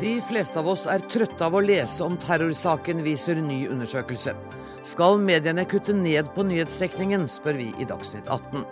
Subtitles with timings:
[0.00, 4.34] De fleste av oss er trøtte av å lese om terrorsaken, viser ny undersøkelse.
[4.84, 8.66] Skal mediene kutte ned på nyhetsdekningen, spør vi i Dagsnytt 18.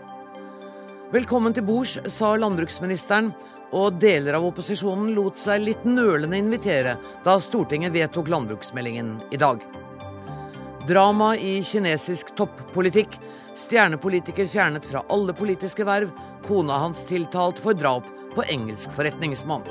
[1.14, 3.32] Velkommen til bords, sa landbruksministeren,
[3.72, 9.64] og deler av opposisjonen lot seg litt nølende invitere da Stortinget vedtok landbruksmeldingen i dag.
[10.84, 13.16] Drama i kinesisk toppolitikk.
[13.56, 16.12] Stjernepolitiker fjernet fra alle politiske verv.
[16.44, 18.04] Kona hans tiltalt for drap
[18.36, 19.64] på engelsk forretningsmann.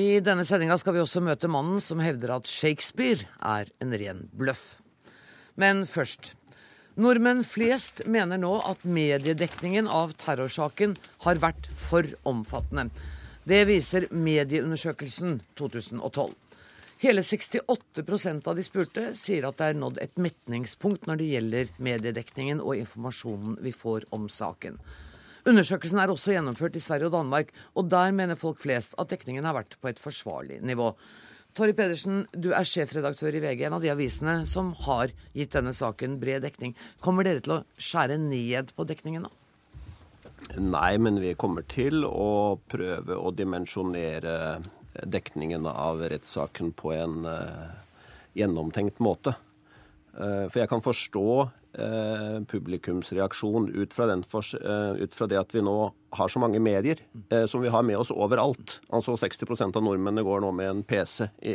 [0.00, 4.28] I denne sendinga skal vi også møte mannen som hevder at Shakespeare er en ren
[4.32, 4.78] bløff.
[5.60, 6.34] Men først.
[7.00, 10.94] Nordmenn flest mener nå at mediedekningen av terrorsaken
[11.26, 12.88] har vært for omfattende.
[13.44, 16.32] Det viser Medieundersøkelsen 2012.
[17.00, 21.76] Hele 68% av de spurte sier at det er nådd et metningspunkt når det gjelder
[21.80, 24.80] mediedekningen og informasjonen vi får om saken.
[25.48, 29.46] Undersøkelsen er også gjennomført i Sverige og Danmark, og der mener folk flest at dekningen
[29.48, 30.92] har vært på et forsvarlig nivå.
[31.56, 35.72] Torry Pedersen, du er sjefredaktør i VG, en av de avisene som har gitt denne
[35.74, 36.76] saken bred dekning.
[37.02, 39.32] Kommer dere til å skjære ned på dekningen nå?
[40.60, 44.60] Nei, men vi kommer til å prøve å dimensjonere
[45.06, 47.70] dekningen av rettssaken på en uh,
[48.38, 49.34] gjennomtenkt måte.
[50.14, 51.26] Uh, for jeg kan forstå
[51.72, 56.98] eh, publikumsreaksjon ut fra, eh, ut fra, det at vi nå har så mange medier
[57.30, 58.80] eh, som vi har med oss overalt.
[58.90, 61.54] Altså 60% av nordmennene går nå med en PC i,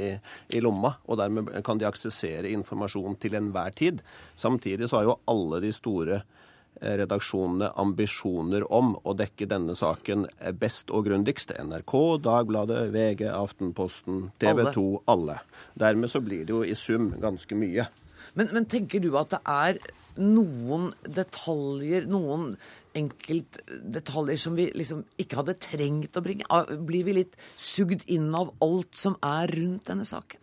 [0.54, 4.02] i, lomma, og dermed kan de aksessere informasjon til enhver tid.
[4.36, 10.30] Samtidig så har jo alle de store eh, redaksjonene ambisjoner om å dekke denne saken
[10.62, 11.52] best og grundigst.
[11.60, 15.42] NRK, Dagbladet, VG, Aftenposten, TV 2, alle.
[15.76, 17.90] Dermed så blir det jo i sum ganske mye.
[18.36, 19.80] Men, men tenker du at det er
[20.22, 22.56] noen detaljer, noen
[22.96, 26.48] enkeltdetaljer som vi liksom ikke hadde trengt å bringe?
[26.88, 30.42] Blir vi litt sugd inn av alt som er rundt denne saken?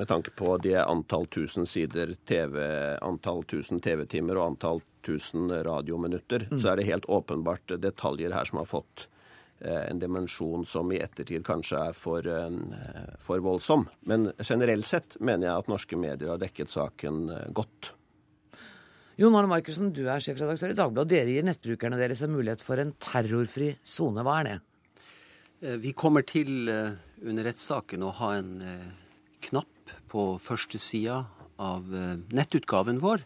[0.00, 2.58] Med tanke på det antall tusen sider TV,
[3.04, 6.60] antall tusen TV-timer og antall tusen radiominutter, mm.
[6.60, 9.06] så er det helt åpenbart detaljer her som har fått
[9.60, 13.84] eh, en dimensjon som i ettertid kanskje er for, eh, for voldsom.
[14.08, 17.92] Men generelt sett mener jeg at norske medier har dekket saken eh, godt.
[19.20, 21.10] Jon Arne Markussen, du er sjefredaktør i Dagbladet.
[21.12, 24.24] Dere gir nettbrukerne deres en mulighet for en terrorfri sone.
[24.24, 24.54] Hva er det?
[25.60, 28.88] Eh, vi kommer til eh, under rettssaken å ha en eh,
[29.44, 31.26] knapp på første sida
[31.62, 31.92] av
[32.32, 33.22] nettutgaven vår,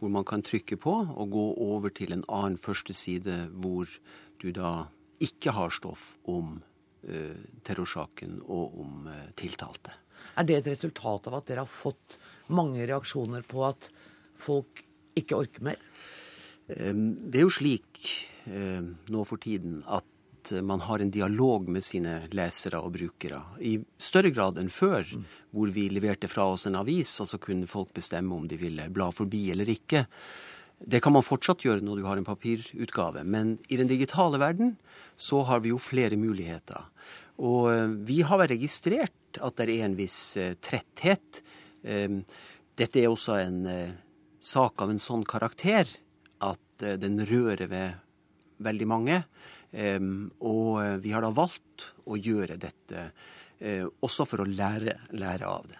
[0.00, 3.92] hvor man kan trykke på og gå over til en annen første side hvor
[4.40, 4.88] du da
[5.22, 6.58] ikke har stoff om
[7.64, 9.06] terrorsaken og om
[9.38, 9.94] tiltalte.
[10.40, 12.18] Er det et resultat av at dere har fått
[12.52, 13.88] mange reaksjoner på at
[14.36, 14.82] folk
[15.22, 15.80] ikke orker mer?
[16.70, 17.98] Det er jo slik
[18.46, 20.06] nå for tiden at
[20.62, 23.40] man har en dialog med sine lesere og brukere.
[23.60, 25.24] I større grad enn før, mm.
[25.54, 28.88] hvor vi leverte fra oss en avis, og så kunne folk bestemme om de ville
[28.94, 30.06] bla forbi eller ikke.
[30.80, 34.76] Det kan man fortsatt gjøre når du har en papirutgave, men i den digitale verden
[35.20, 36.86] så har vi jo flere muligheter.
[37.44, 41.42] Og vi har registrert at det er en viss eh, tretthet.
[41.80, 43.92] Dette er også en eh,
[44.40, 45.88] sak av en sånn karakter
[46.44, 48.00] at eh, den rører ved
[48.64, 49.20] veldig mange.
[49.70, 53.04] Og eh, vi har da valgt å gjøre dette
[53.60, 55.78] eh, også for å lære, lære av det.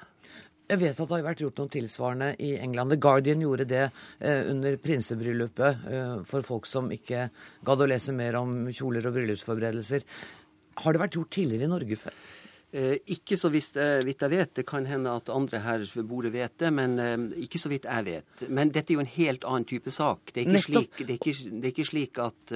[0.70, 2.92] Jeg vet at det har vært gjort noe tilsvarende i England.
[2.94, 3.88] The Guardian gjorde det
[4.22, 5.80] under prinsebryllupet
[6.30, 7.24] for folk som ikke
[7.66, 10.06] gadd å lese mer om kjoler og bryllupsforberedelser.
[10.84, 12.14] Har det vært gjort tidligere i Norge før?
[12.70, 14.54] Eh, ikke så vidt, eh, vidt, jeg vet.
[14.54, 17.88] Det kan hende at andre her ved bordet vet det, men eh, ikke så vidt
[17.88, 18.44] jeg vet.
[18.48, 20.30] Men dette er jo en helt annen type sak.
[20.32, 22.54] Det er ikke, slik, det er ikke, det er ikke slik, at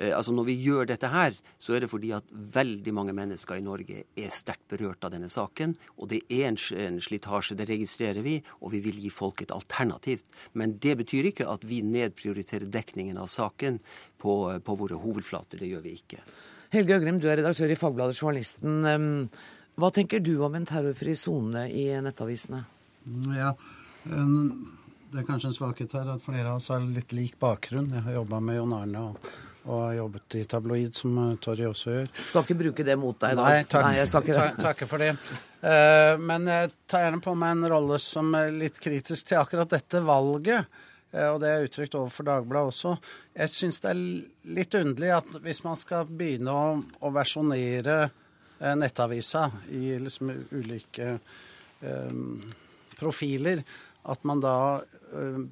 [0.00, 3.60] altså Når vi gjør dette her, så er det fordi at veldig mange mennesker i
[3.60, 5.74] Norge er sterkt berørt av denne saken.
[5.98, 10.22] Og det er en slitasje, det registrerer vi, og vi vil gi folk et alternativ.
[10.54, 13.80] Men det betyr ikke at vi nedprioriterer dekningen av saken
[14.16, 15.58] på, på våre hovedflater.
[15.58, 16.22] Det gjør vi ikke.
[16.70, 18.84] Helge Øgrim, du er redaktør i Fagbladet Journalisten.
[19.80, 22.62] Hva tenker du om en terrorfri sone i nettavisene?
[23.34, 23.54] Ja,
[24.04, 27.88] Det er kanskje en svakhet her at flere av oss har litt lik bakgrunn.
[27.90, 29.30] Jeg har jobba med Jon Arne og,
[29.64, 32.12] og har jobbet i tabloid, som eh, Torry også gjør.
[32.28, 33.48] Skal ikke bruke det mot deg da.
[33.48, 34.52] Nei, takk, Nei, jeg skal ikke det.
[34.62, 35.10] Takker for det.
[35.64, 39.74] Uh, men jeg tar gjerne på meg en rolle som er litt kritisk til akkurat
[39.74, 40.70] dette valget.
[41.12, 42.94] Eh, og det er uttrykt overfor Dagbladet også.
[43.34, 44.02] Jeg syns det er
[44.58, 46.66] litt underlig at hvis man skal begynne å,
[47.02, 51.16] å versjonere eh, nettavisa i liksom ulike
[51.82, 52.42] um,
[53.00, 53.64] profiler,
[54.10, 54.56] at man da
[55.12, 55.48] um,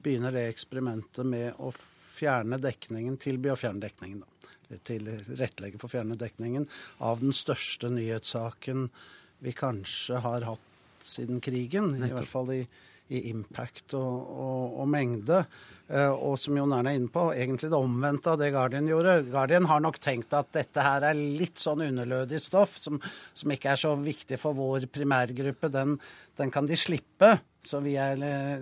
[0.00, 4.26] begynner det eksperimentet med å fjerne dekningen, tilby å fjerne dekningen, da.
[4.86, 6.62] Tilrettelegge for å fjerne dekningen
[7.02, 8.84] av den største nyhetssaken
[9.42, 11.96] vi kanskje har hatt siden krigen.
[11.98, 12.60] I hvert fall i,
[13.10, 15.42] i impact og, og, og mengde.
[15.90, 19.16] Eh, og som Jon Erne er inne på, egentlig det omvendte av det Guardian gjorde.
[19.30, 23.00] Guardian har nok tenkt at dette her er litt sånn underlødig stoff som,
[23.34, 25.72] som ikke er så viktig for vår primærgruppe.
[25.74, 25.96] Den,
[26.38, 27.36] den kan de slippe.
[27.66, 28.16] Så vi er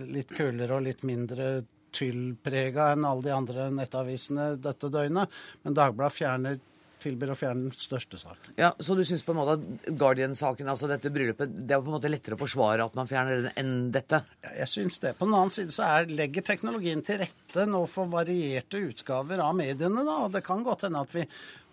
[0.08, 1.60] litt kulere og litt mindre
[1.94, 5.38] tyllprega enn alle de andre nettavisene dette døgnet.
[5.62, 6.58] Men Dagbladet fjerner
[7.02, 8.54] tilbyr å fjerne den største saken.
[8.58, 11.90] Ja, Så du syns på en måte at Guardian-saken, altså dette bryllupet, det er på
[11.90, 14.22] en måte lettere å forsvare at man fjerner den enn dette?
[14.44, 15.14] Ja, jeg syns det.
[15.18, 19.56] På den annen side så er, legger teknologien til rette nå for varierte utgaver av
[19.58, 20.04] mediene.
[20.04, 21.26] da, og Det kan godt hende at vi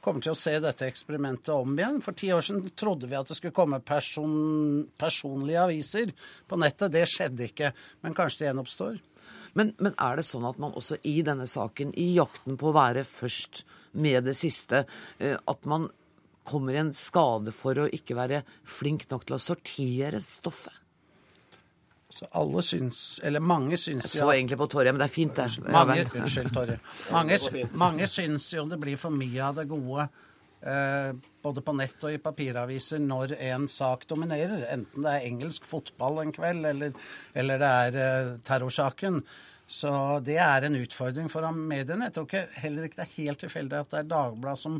[0.05, 2.01] kommer til å se dette eksperimentet om igjen.
[2.05, 6.13] For ti år siden trodde vi at det skulle komme person, personlige aviser
[6.47, 6.93] på nettet.
[6.93, 7.73] Det skjedde ikke.
[8.05, 9.01] Men kanskje det gjenoppstår.
[9.55, 12.75] Men, men, er det sånn at man også i denne saken, i jakten på å
[12.75, 13.63] være først
[13.95, 14.83] med det siste,
[15.17, 15.87] eh, at man
[16.45, 20.81] kommer i en skade for å ikke være flink nok til å sortere stoffet?
[22.15, 25.35] Så alle syns, eller mange syns Jeg så egentlig på Torje, men det er fint,
[25.35, 25.71] det.
[25.73, 26.77] Mange, unnskyld, Torje.
[27.11, 27.39] Mange,
[27.81, 30.05] mange syns jo det blir for mye av det gode.
[30.65, 31.15] Eh,
[31.45, 34.63] både på nett og i papiraviser når en sak dominerer.
[34.73, 36.95] Enten det er engelsk fotball en kveld, eller,
[37.37, 39.19] eller det er eh, terrorsaken.
[39.69, 39.91] Så
[40.25, 42.07] det er en utfordring for mediene.
[42.07, 44.79] Jeg tror ikke, heller ikke det er helt tilfeldig at det er Dagbladet som,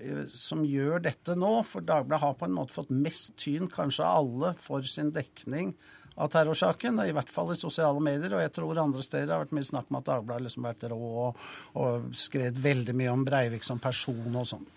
[0.00, 1.54] eh, som, gjør dette nå.
[1.68, 5.72] For Dagbladet har på en måte fått mest tyn, kanskje av alle, for sin dekning
[6.20, 7.00] av terrorsaken.
[7.08, 8.36] I hvert fall i sosiale medier.
[8.36, 10.92] Og jeg tror andre steder har vært mye snakk om at Dagbladet liksom har vært
[10.92, 11.42] rå og,
[11.80, 14.70] og skrevet veldig mye om Breivik som person og sånn.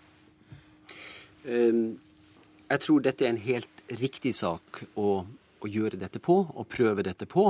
[1.46, 1.98] Ehm,
[2.66, 5.10] jeg tror dette er en helt riktig sak å,
[5.62, 7.48] å gjøre dette på, og prøve dette på,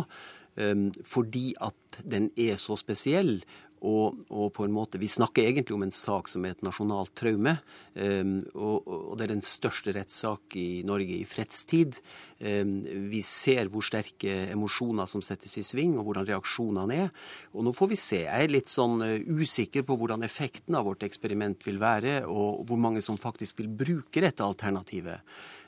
[0.60, 3.38] ehm, fordi at den er så spesiell.
[3.84, 7.12] Og, og, på en måte, Vi snakker egentlig om en sak som er et nasjonalt
[7.18, 7.58] traume.
[7.94, 11.98] Um, og, og, det er den største rettssak i Norge i fredstid.
[12.40, 12.78] Um,
[13.12, 17.12] vi ser hvor sterke emosjoner som settes i sving, og hvordan reaksjonene er.
[17.52, 18.22] Og nå får vi se.
[18.24, 22.64] Jeg er litt sånn uh, usikker på hvordan effekten av vårt eksperiment vil være, og
[22.66, 25.20] hvor mange som faktisk vil bruke dette alternativet.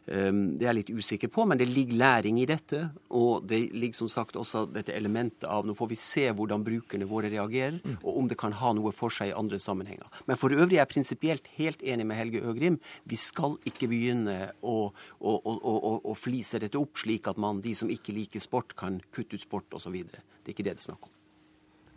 [0.08, 2.81] Ehm, det er jeg litt usikker på, men det ligger læring i dette.
[3.14, 7.08] Og det ligger som sagt også dette elementet av Nå får vi se hvordan brukerne
[7.08, 7.99] våre reagerer, mm.
[8.02, 10.08] og om det kan ha noe for seg i andre sammenhenger.
[10.31, 12.81] Men for øvrig er jeg prinsipielt helt enig med Helge Øgrim.
[13.08, 14.78] Vi skal ikke begynne å,
[15.20, 19.02] å, å, å flise dette opp slik at man, de som ikke liker sport, kan
[19.12, 20.00] kutte ut sport osv.
[20.08, 21.17] Det er ikke det det er snakk om.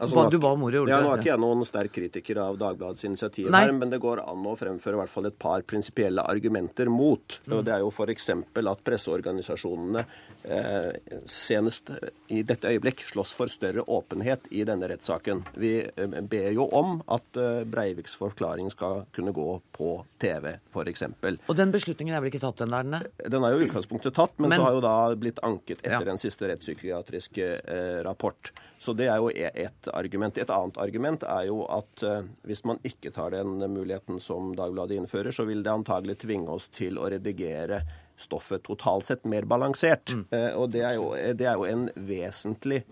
[0.01, 3.05] Altså, du ba om ordet, ja, Nå er ikke jeg noen sterk kritiker av Dagbladets
[3.05, 6.89] initiativ, her, men det går an å fremføre i hvert fall et par prinsipielle argumenter
[6.89, 7.37] mot.
[7.45, 7.59] Mm.
[7.67, 8.29] Det er jo f.eks.
[8.33, 10.03] at presseorganisasjonene
[10.43, 11.91] eh, senest
[12.33, 15.43] i dette øyeblikk slåss for større åpenhet i denne rettssaken.
[15.61, 21.05] Vi eh, ber jo om at eh, Breiviks forklaring skal kunne gå på TV, f.eks.
[21.45, 23.03] Og den beslutningen er vel ikke tatt ennå?
[23.21, 25.99] Den er jo i utgangspunktet tatt, men, men, så har jo da blitt anket etter
[25.99, 26.03] ja.
[26.09, 28.53] den siste rettspsykiatriske eh, rapport.
[28.81, 30.37] Så det er jo e- et argument.
[30.37, 34.97] Et annet argument er jo at uh, hvis man ikke tar den muligheten som Dagbladet
[34.99, 37.83] innfører, så vil det antagelig tvinge oss til å redigere
[38.21, 40.13] stoffet totalt sett mer balansert.
[40.13, 40.25] Mm.
[40.33, 42.83] Uh, og det er, jo, det er, jo, en vesentlig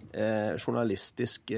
[0.60, 1.54] journalistisk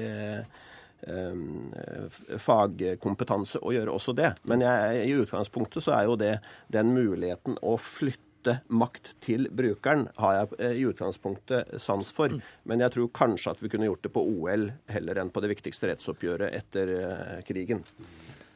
[2.38, 4.28] fagkompetanse å gjøre også det.
[4.46, 6.36] Men jeg, i utgangspunktet så er jo det
[6.70, 12.40] den muligheten å flytte flytte makt til brukeren, har jeg eh, i utgangspunktet sans for.
[12.64, 15.52] Men jeg tror kanskje at vi kunne gjort det på OL heller enn på det
[15.52, 17.84] viktigste rettsoppgjøret etter eh, krigen.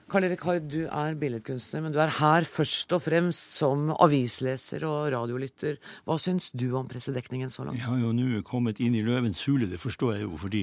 [0.09, 4.85] Karl Erik Hard, du er billedkunstner, men du er her først og fremst som avisleser
[4.87, 5.81] og radiolytter.
[6.07, 7.81] Hva syns du om pressedekningen så langt?
[7.81, 10.63] Jeg har jo nå kommet inn i løvens hule, det forstår jeg jo, fordi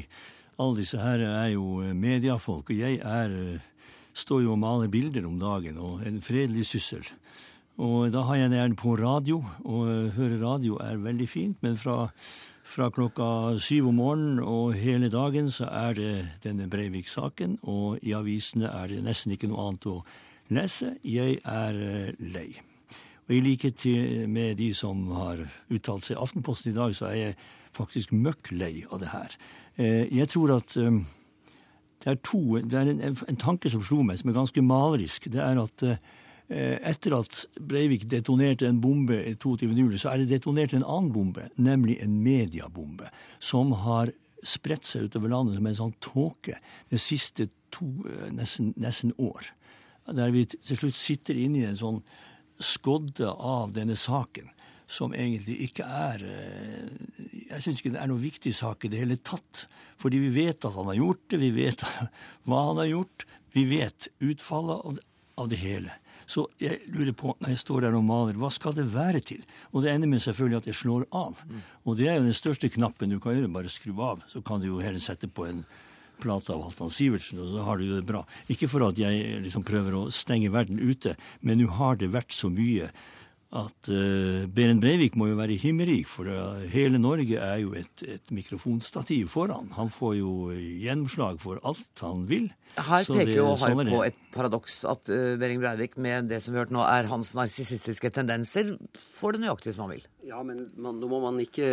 [0.63, 2.72] alle disse her er jo mediefolk.
[2.72, 3.60] og jeg er,
[4.15, 7.03] står jo og maler bilder om dagen, og en fredelig syssel.
[7.82, 11.58] Og da har jeg den på radio, og høre radio er veldig fint.
[11.65, 12.12] Men fra,
[12.63, 16.12] fra, klokka syv om morgenen og hele dagen så er det
[16.44, 19.98] denne Breivik-saken, og i avisene er det nesten ikke noe annet å
[20.53, 20.94] lese.
[21.01, 22.51] Jeg er eh, lei.
[23.25, 23.86] Og i likhet
[24.30, 25.42] med de som har
[25.74, 27.38] uttalt seg i Aftenposten i dag, så er jeg
[27.74, 29.38] faktisk møkk lei av det her.
[29.82, 31.00] Eh, jeg tror at eh,
[32.03, 35.32] det er, to, det er en, en tanke som slo meg, som er ganske malerisk.
[35.34, 35.88] Det er at
[36.53, 41.98] etter at Breivik detonerte en bombe 22.07, så er det detonert en annen bombe, nemlig
[42.03, 43.10] en mediebombe,
[43.41, 44.12] som har
[44.43, 46.57] spredt seg utover landet som en sånn tåke
[46.91, 49.48] de siste to, eh, nesten, nesten år.
[50.12, 52.01] Der vi til slutt sitter inne i en sånn
[52.60, 54.51] skodde av denne saken,
[54.88, 59.00] som egentlig ikke er eh, jeg syns ikke det er noe viktig sak i det
[59.03, 59.65] hele tatt.
[60.01, 61.83] Fordi vi vet at han har gjort det, vi vet
[62.48, 65.03] hva han har gjort, vi vet utfallet
[65.38, 65.93] av det hele.
[66.25, 69.44] Så jeg lurer på, når jeg står der og maler, hva skal det være til?
[69.72, 71.42] Og det ender med selvfølgelig at jeg slår av.
[71.84, 74.24] Og det er jo den største knappen du kan gjøre, bare skru av.
[74.32, 75.63] Så kan du jo heller sette på en
[76.24, 78.24] plate av Halvdan Sivertsen, og så har du det bra.
[78.53, 82.36] Ikke for at jeg liksom prøver å stenge verden ute, men nå har det vært
[82.36, 82.92] så mye
[83.53, 88.03] at uh, Behren Breivik må jo være himmerik, for uh, hele Norge er jo et,
[88.05, 89.69] et, mikrofonstativ foran.
[89.77, 92.50] Han får jo gjennomslag for alt han vil.
[92.74, 96.41] Her peker det, jo Harp sånn på et paradoks at uh, Behring Breivik med det
[96.41, 98.74] som vi har hørt nå er hans narsissistiske tendenser,
[99.19, 100.10] får det nøyaktig som han vil.
[100.25, 101.69] Ja, men man, nå må man ikke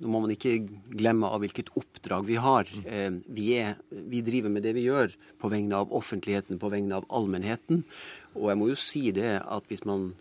[0.00, 0.54] nå må man ikke
[0.96, 2.68] glemme av hvilket oppdrag vi har.
[2.88, 6.96] Eh, vi, er, vi, driver med det vi gjør på vegne av offentligheten, på vegne
[6.96, 7.82] av allmennheten.
[8.38, 10.14] Og jeg må jo si det at hvis man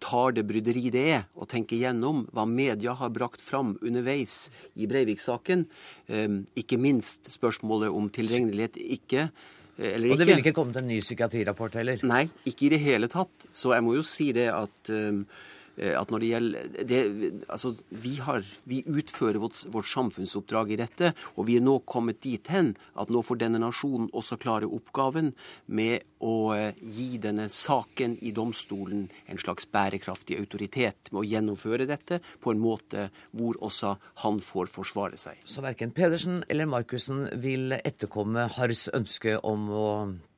[0.00, 4.88] tar det bryderi det er, og tenker gjennom hva media har brakt fram underveis i
[4.90, 5.66] Breivik-saken.
[6.08, 9.28] Ehm, ikke minst spørsmålet om tilregnelighet ikke.
[9.76, 10.16] Eh, eller ikke.
[10.16, 12.02] Og det ville ikke kommet en ny psykiatrirapport heller?
[12.08, 13.48] Nei, ikke i det hele tatt.
[13.52, 15.49] Så jeg må jo si det at um, Eh,
[15.80, 17.00] at når det gjelder det,
[17.48, 22.20] altså, vi, har, vi utfører vårt, vårt, samfunnsoppdrag i dette, og vi er nå kommet
[22.24, 25.32] dit hen at nå får denne nasjonen også klare oppgaven
[25.72, 31.88] med å eh, gi denne saken i domstolen en slags bærekraftig autoritet, med å gjennomføre
[31.88, 35.40] dette på en måte hvor også han får forsvare seg.
[35.48, 39.88] Så verken Pedersen eller Markussen vil etterkomme Hars ønske om å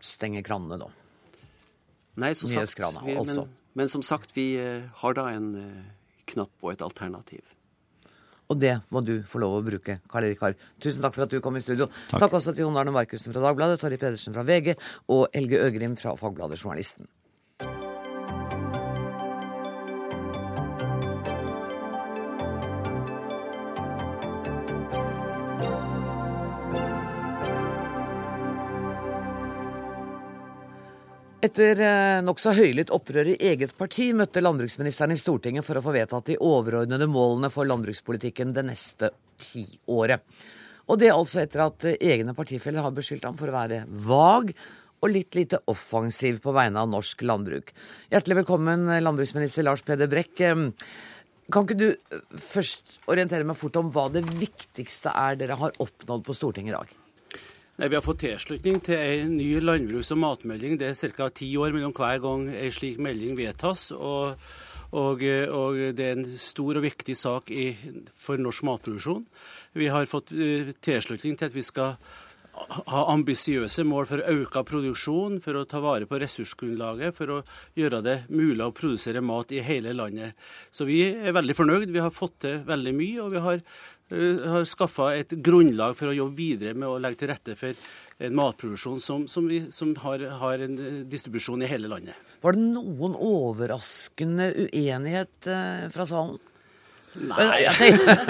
[0.02, 0.92] stenge kranene da?
[2.20, 3.46] Nei, så sagt, vi, altså.
[3.46, 5.91] men, men som sagt, vi eh, har da en eh,
[6.33, 7.57] knapp og et alternativ.
[8.52, 10.57] Og det må du få lov å bruke, Karl Erik Harr.
[10.83, 11.88] Tusen takk for at du kom i studio.
[12.11, 14.75] Takk, takk også til Jon Arne Markussen fra Dagbladet, Torry Pedersen fra VG
[15.14, 17.09] og Elge Øgrim fra Fagbladet Journalisten.
[31.42, 35.94] Etter eh, nokså høylytt opprør i eget parti møtte landbruksministeren i Stortinget for å få
[35.96, 39.11] vedtatt de overordnede målene for landbrukspolitikken det neste
[39.42, 40.22] tiåret.
[40.87, 44.54] Og det altså etter at eh, egne partifeller har beskyldt ham for å være vag
[45.02, 47.75] og litt lite offensiv på vegne av norsk landbruk.
[48.14, 50.46] Hjertelig velkommen, eh, landbruksminister Lars Peder Brekk.
[51.50, 51.88] Kan ikke du
[52.38, 56.78] først orientere meg fort om hva det viktigste er dere har oppnådd på Stortinget i
[56.78, 56.99] dag?
[57.81, 60.76] Nei, Vi har fått tilslutning til en ny landbruks- og matmelding.
[60.79, 61.29] Det er ca.
[61.31, 63.93] ti år mellom hver gang en slik melding vedtas.
[63.93, 64.37] Og,
[64.93, 67.73] og, og, det er en stor og viktig sak i,
[68.14, 69.25] for norsk matproduksjon.
[69.73, 71.97] Vi har fått uh, tilslutning til at vi skal
[72.92, 77.40] ha ambisiøse mål for å øke produksjon, for å ta vare på ressursgrunnlaget, for å
[77.78, 80.37] gjøre det mulig å produsere mat i hele landet.
[80.71, 81.90] Så vi er veldig fornøyd.
[81.92, 83.19] Vi har fått til veldig mye.
[83.23, 87.23] og vi har uh, har skaffa et grunnlag for å jobbe videre med å legge
[87.23, 87.73] til rette for
[88.23, 92.14] en matproduksjon som, som, vi, som har, har, en eh, distribusjon i hele landet.
[92.42, 96.38] Var det noen overraskende uenighet eh, fra salen?
[97.12, 97.66] Nei,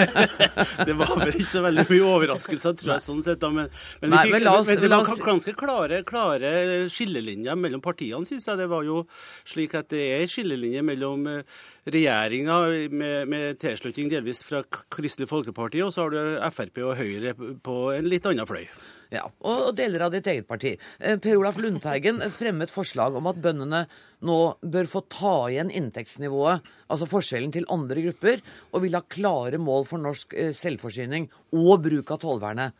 [0.87, 3.39] det var vel ikke så veldig mye overraskelser, tror jeg, sånn sett.
[3.39, 3.51] Da.
[3.53, 3.69] Men,
[4.01, 6.51] men, Nei, fikk, men, oss, men det var ganske klare, klare
[6.91, 8.59] skillelinjer mellom partiene, syns jeg.
[8.59, 9.03] Det var jo
[9.47, 11.61] slik at det er skillelinjer mellom eh,
[11.95, 12.59] regjeringa
[12.91, 17.79] med, med, tilslutning delvis fra Kristelig Folkeparti, og så har du Frp og Høyre på
[17.95, 18.67] en litt annen fløy.
[19.13, 20.71] Ja, Og deler av ditt eget parti.
[20.97, 23.83] Eh, per Olaf Lundteigen fremmet forslag om at bøndene
[24.25, 24.37] nå
[24.73, 28.41] bør få ta igjen inntektsnivået, altså forskjellen til andre grupper,
[28.73, 32.73] og vil ha klare mål for norsk eh, selvforsyning og bruk av tollvernet.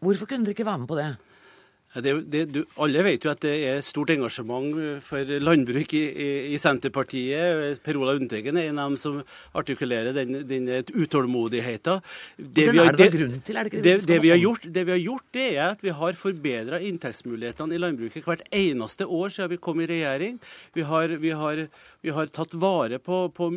[0.00, 1.10] Hvorfor kunne dere ikke være med på det?
[1.88, 4.74] Det, det, du, alle vet jo at det er stort engasjement
[5.06, 7.80] for landbruk i, i, i Senterpartiet.
[7.80, 9.22] Per Ola Lundteigen er en av dem som
[9.56, 12.02] artikulerer den, den utålmodigheten.
[12.36, 13.08] Det, vi har, det,
[13.48, 16.18] til, det, det, vi har gjort, det vi har gjort, det er at vi har
[16.20, 20.36] forbedra inntektsmulighetene i landbruket hvert eneste år siden vi kom i regjering.
[20.76, 21.64] Vi har, vi har,
[22.04, 23.50] vi har tatt vare på, på,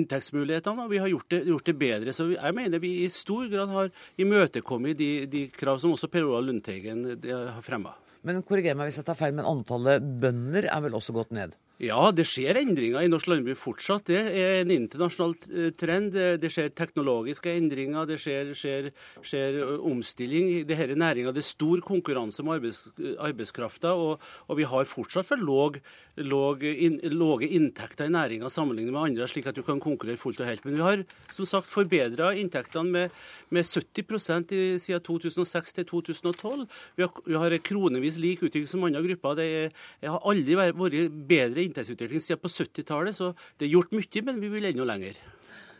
[0.00, 2.16] inntektsmulighetene, og vi har gjort det, gjort bedre.
[2.16, 6.24] Så jeg mener vi i stor grad har imøtekommet de, de krav som også Per
[6.24, 7.94] Ola Lundteigen har fremma.
[8.26, 11.54] Men korriger meg hvis jeg tar feil, men antallet bønder er vel også gått ned?
[11.76, 14.06] Ja, det skjer endringer i norsk landbruk fortsatt.
[14.08, 16.14] Det er en internasjonal eh, trend.
[16.40, 18.88] Det skjer teknologiske endringer, det skjer, skjer,
[19.20, 21.34] skjer omstilling i denne næringa.
[21.36, 22.86] Det er stor konkurranse om arbeids,
[23.20, 25.76] arbeidskrafta, og, og, vi har fortsatt for låg,
[26.16, 30.40] låg in, låge inntekter i næringa sammenlignet med andre, slik at du kan konkurrere fullt
[30.40, 30.64] og helt.
[30.64, 33.20] Men vi har som sagt forbedra inntektene med,
[33.52, 36.64] med 70% i, siden 2006 til 2012.
[36.96, 39.36] Vi har, vi har kronevis lik utvikling som andre grupper.
[39.42, 43.94] Det, er, det har aldri vært bedre inntektsutvikling siden på 70-tallet, så det er gjort
[43.96, 45.18] mye, men vi vil enda lenger.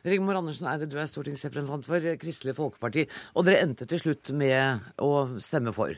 [0.06, 4.84] Rigmor Andersen Eide, du er stortingsrepresentant for Kristelig Folkeparti, og dere endte til slutt med
[5.02, 5.12] å
[5.42, 5.96] stemme for.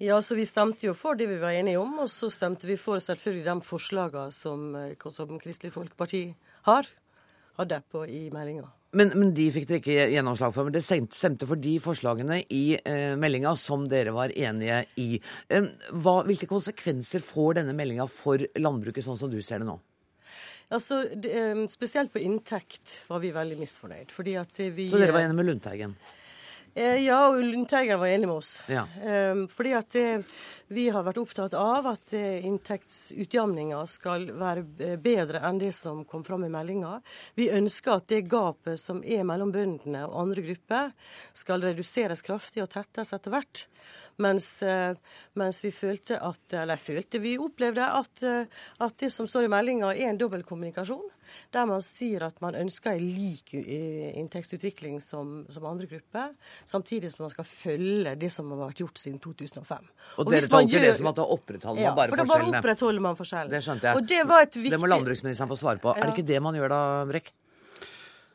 [0.00, 2.78] Ja, så Vi stemte jo for det vi var enige om, og så stemte vi
[2.80, 6.86] for selvfølgelig de forslagene som, eh, som Kristelig Folkeparti har,
[7.58, 8.70] hadde på i meldinga.
[8.96, 10.66] Men, men, de fikk dere ikke gjennomslag for.
[10.66, 15.12] Men det stemte for de forslagene i eh, meldinga som dere var enige i.
[15.48, 19.78] Eh, hva, hvilke konsekvenser får denne meldinga for landbruket, sånn som du ser det nå?
[20.70, 24.10] Altså, det, eh, Spesielt på inntekt var vi veldig misfornøyd.
[24.14, 24.88] fordi at vi...
[24.90, 25.94] Så dere var enige med Lundteigen?
[26.74, 28.50] Eh, ja, og Lundteigen var enig med oss.
[28.70, 28.84] Ja.
[29.02, 29.96] Um, fordi at
[30.70, 36.46] vi har vært opptatt av at inntektsutjamninga skal være bedre enn det som kom fram
[36.46, 37.00] i meldinga.
[37.34, 40.94] Vi ønsker at det gapet som er mellom bøndene og andre grupper,
[41.34, 43.66] skal reduseres kraftig og tettes etter hvert.
[44.20, 44.96] Mens, eh,
[45.38, 48.44] mens, vi følte at Eller følte, vi opplevde at, eh,
[48.80, 51.08] at det som står i meldinga, er en dobbeltkommunikasjon.
[51.54, 56.34] Der man sier at man ønsker en lik eh, inntektsutvikling som, som, andre grupper,
[56.66, 59.90] samtidig som man skal følge det som har vært gjort siden 2005.
[60.16, 62.26] Og, og dere tolker gjør, det som at da opprettholder ja, man bare forskjellene?
[62.26, 63.54] Ja, for da bare opprettholder man forskjellene.
[63.54, 64.00] Det skjønte jeg.
[64.00, 64.74] Og det, var et viktig...
[64.74, 65.94] det må landbruksministeren få svare på.
[65.94, 66.02] Ja.
[66.02, 67.32] Er det ikke det man gjør da, Brekk?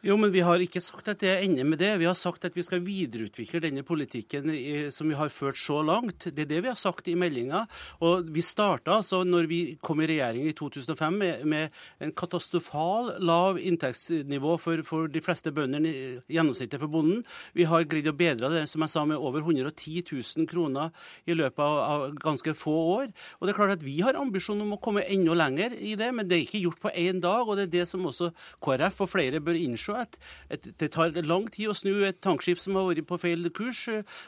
[0.06, 1.88] Jo, men vi har ikke sagt at det ender med det.
[1.98, 4.52] Vi har sagt at vi skal videreutvikle denne politikken
[4.94, 6.28] som vi har ført så langt.
[6.30, 7.64] Det er det vi har sagt i meldinga.
[8.06, 13.16] Og vi starta altså, når vi kom i regjering i 2005, med, med en katastrofal
[13.18, 15.96] lav inntektsnivå for, for de fleste bøndene,
[16.30, 17.26] gjennomsnittet for bonden.
[17.58, 20.94] Vi har greid å bedre det, som jeg sa, med over 110 000 kroner
[21.26, 23.10] i løpet av, av ganske få år.
[23.40, 26.14] Og det er klart at vi har ambisjon om å komme enda lenger i det,
[26.14, 27.42] men det er ikke gjort på én dag.
[27.42, 28.30] Og det er det som også
[28.62, 30.18] KrF og flere bør innse at,
[30.52, 33.86] at, det tar lang tid å snu et tankskip som har vært på feil kurs,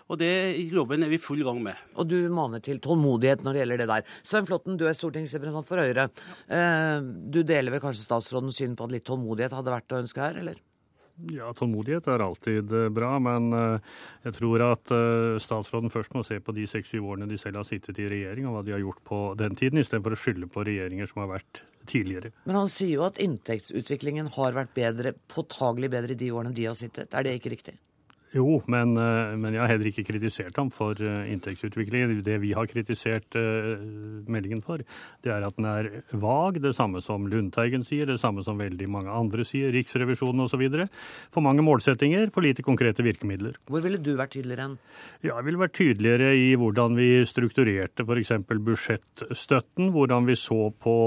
[0.08, 0.32] og det
[0.72, 1.80] jobben er vi full gang med.
[1.98, 4.08] Og du maner til tålmodighet når det gjelder det der.
[4.22, 6.10] Svein Flåtten, du er stortingsrepresentant for Høyre.
[6.52, 10.24] Eh, du deler vel kanskje statsrådens syn på at litt tålmodighet hadde vært å ønske
[10.24, 10.67] her, eller?
[11.34, 13.96] Ja, Tålmodighet er alltid eh, bra, men eh,
[14.28, 14.94] jeg tror at
[15.42, 18.58] statsråden først må se på de seks-syv årene de selv har sittet i regjering, og
[18.58, 21.64] hva de har gjort på den tiden, istedenfor å skylde på regjeringer som har vært
[21.90, 22.32] tidligere.
[22.46, 26.70] Men han sier jo at inntektsutviklingen har vært bedre, påtagelig bedre i de årene de
[26.70, 27.14] har sittet.
[27.16, 27.78] Er det ikke riktig?
[28.36, 32.20] Jo, men, eh, men, jeg har heller ikke kritisert ham for eh, inntektsutviklingen.
[32.26, 33.80] Det vi har kritisert uh,
[34.28, 34.82] meldingen for,
[35.24, 36.60] det er at den er vag.
[36.64, 40.66] Det samme som Lundteigen sier, det samme som veldig mange andre sier, Riksrevisjonen osv.
[41.32, 43.56] For mange målsettinger, for lite konkrete virkemidler.
[43.72, 44.78] Hvor ville du vært tydeligere enn?
[45.24, 48.36] Ja, Jeg ville vært tydeligere i hvordan vi strukturerte f.eks.
[48.52, 49.94] budsjettstøtten.
[49.96, 50.98] Hvordan vi så på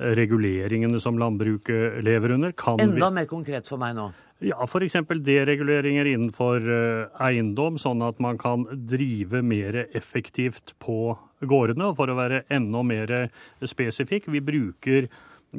[0.00, 2.56] reguleringene som landbruket lever under.
[2.56, 3.18] Kan Enda vi...
[3.20, 4.12] mer konkret for meg nå.
[4.42, 4.96] Ja, f.eks.
[5.24, 11.14] dereguleringer innenfor eh, eiendom, sånn at man kan drive mer effektivt på
[11.46, 11.92] gårdene.
[11.92, 13.14] Og for å være enda mer
[13.62, 15.08] spesifikk, vi bruker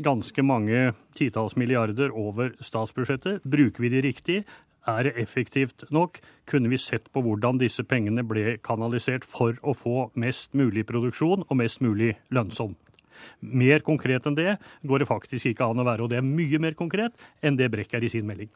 [0.03, 3.47] ganske mange titalls milliarder over statsbudsjettet.
[3.47, 4.39] Bruker vi de riktig?
[4.85, 6.19] Er det effektivt nok?
[6.45, 11.47] Kunne vi sett på hvordan disse pengene ble kanalisert for å få mest mulig produksjon
[11.47, 12.75] og mest mulig lønnsom?
[13.39, 14.57] Mer konkret enn det
[14.87, 17.71] går det faktisk ikke an å være, og det er mye mer konkret enn det
[17.73, 18.51] Brekk er i sin melding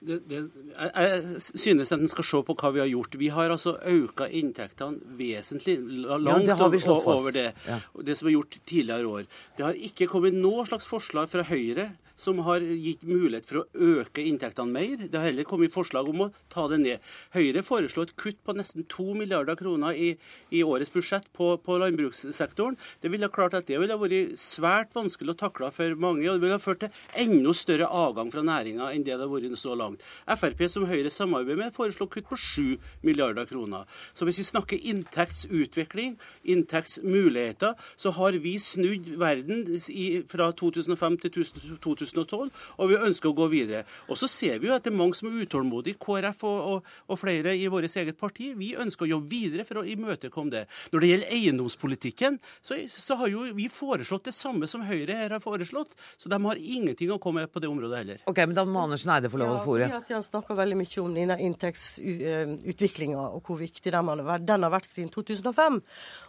[0.00, 0.40] det, det,
[0.76, 3.16] jeg, jeg synes at en skal se på hva vi har gjort.
[3.18, 7.78] Vi har altså økt inntektene vesentlig, langt ja, det over det, ja.
[8.04, 9.30] det som er gjort tidligere år.
[9.56, 13.90] Det har ikke kommet noe slags forslag fra Høyre som har gitt mulighet for å
[14.00, 15.04] øke inntektene mer.
[15.04, 17.10] Det har heller kommet forslag om å ta det ned.
[17.36, 20.14] Høyre foreslo et kutt på nesten 2 milliarder kroner i,
[20.50, 22.78] i årets budsjett på, på, landbrukssektoren.
[23.04, 26.48] Det ville klart at det ville vært svært vanskelig å takle for mange, og det
[26.48, 29.85] ville ført til enda større avgang fra næringa enn det det har vært så langt.
[30.26, 33.86] Frp, som Høyre samarbeider med, foreslo kutt på 7 milliarder kroner.
[34.14, 41.36] Så hvis vi snakker inntektsutvikling, inntektsmuligheter, så har vi snudd verden i, fra 2005 til
[41.40, 43.84] 2012 2012, og vi ønsker å gå videre.
[44.10, 46.92] Og så ser vi jo at det er mange som er utålmodige, KrF og, og,
[47.10, 48.52] og flere i vårt eget parti.
[48.58, 50.64] Vi ønsker å jobbe videre for å imøtekomme det.
[50.92, 55.36] Når det gjelder eiendomspolitikken, så, så har jo vi foreslått det samme som Høyre her
[55.36, 58.22] har foreslått, så de har ingenting å komme med på det området heller.
[58.30, 59.90] Ok, men Da må Andersen Eide få lov å få ordet.
[59.92, 64.66] Ja, Han snakker veldig mye om denne inntektsutviklinga og hvor viktig den har, vært, den
[64.66, 65.78] har vært siden 2005.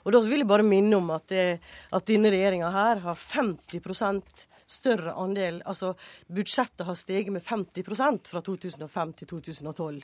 [0.03, 1.47] Og Da vil jeg bare minne om at, det,
[1.91, 5.93] at denne regjeringa her har 50% større andel Altså
[6.27, 10.01] budsjettet har steget med 50% fra 2005 til 2012.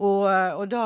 [0.00, 0.82] Og, og da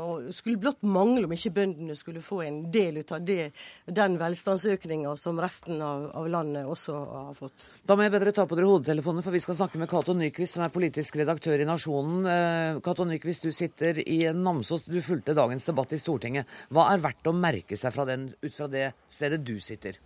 [0.00, 3.50] og skulle blott mangle om ikke bøndene skulle få en del ut av det,
[3.86, 7.66] den velstandsøkninga som resten av, av, landet også har fått.
[7.86, 10.56] Da må jeg bedre ta på dere hodetelefonene, for vi skal snakke med Cato Nyquist,
[10.56, 12.28] som er politisk redaktør i Nasjonen.
[12.28, 14.86] Eh, Cato Nyquist, du sitter i Namsos.
[14.90, 16.60] Du fulgte dagens debatt i Stortinget.
[16.70, 19.98] Hva er verdt å merke seg fra den, ut fra det stedet du sitter?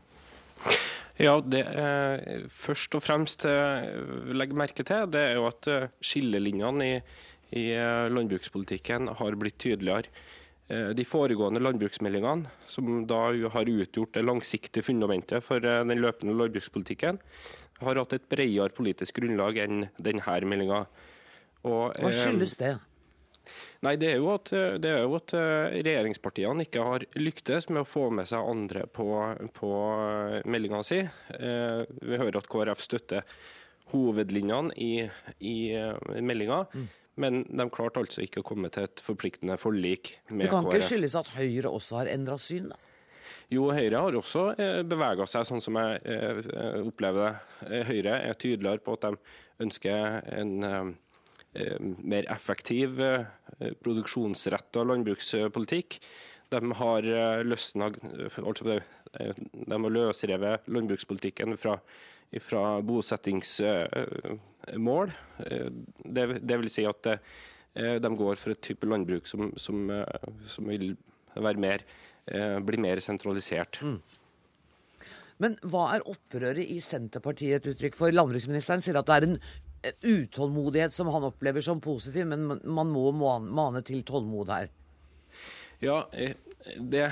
[1.20, 5.68] Ja, det eh, først og fremst legger merke til, det er jo at
[6.02, 6.96] skillelinjene i,
[7.54, 7.68] i
[8.10, 10.10] landbrukspolitikken har blitt tydeligere.
[10.66, 17.20] De foregående landbruksmeldingene, som da har utgjort det langsiktige fundamentet for den løpende landbrukspolitikken,
[17.84, 20.80] har hatt et bredere politisk grunnlag enn denne meldinga.
[21.64, 22.74] Hva skyldes det?
[23.84, 24.48] Nei, det er, jo at,
[24.80, 28.86] det er jo at eh, regjeringspartiene ikke har lyktes med å få med seg andre
[28.88, 29.08] på,
[29.56, 29.72] på
[30.48, 31.02] meldinga si.
[31.04, 33.26] Eh, vi hører at KrF støtter
[33.92, 34.92] hovedlinjene i,
[35.44, 36.62] i eh, meldinga.
[36.72, 36.86] Mm.
[37.20, 40.48] Men de klarte altså ikke å komme til et forpliktende forlik med KrF.
[40.48, 42.72] Det kan ikke skyldes at Høyre også har endra syn?
[42.72, 42.80] da?
[43.52, 44.48] Jo, Høyre har også
[44.88, 46.00] bevega seg, sånn som jeg
[46.80, 47.82] opplever det.
[47.90, 50.94] Høyre er tydeligere på at de ønsker en
[51.54, 53.26] Eh, mer effektiv eh,
[53.78, 56.00] produksjonsretta landbrukspolitikk.
[56.50, 57.92] De har eh, løsna
[58.42, 58.80] altså De
[59.70, 61.76] har løsrevet landbrukspolitikken fra,
[62.42, 62.64] fra
[64.64, 65.12] bosettingsmål.
[66.04, 67.10] Det, det, vil si at
[67.74, 69.88] de går for et type landbruk som, som,
[70.46, 70.96] som vil
[71.58, 71.82] mer,
[72.62, 73.80] bli mer sentralisert.
[73.82, 73.98] Mm.
[75.42, 78.14] Men hva er opprøret i Senterpartiet et uttrykk for?
[78.14, 79.38] Landbruksministeren sier at det er en
[80.04, 84.70] utålmodighet som han opplever som positiv, men man må mane til tålmod her.
[85.82, 86.36] Ja, eh,
[86.78, 87.10] det,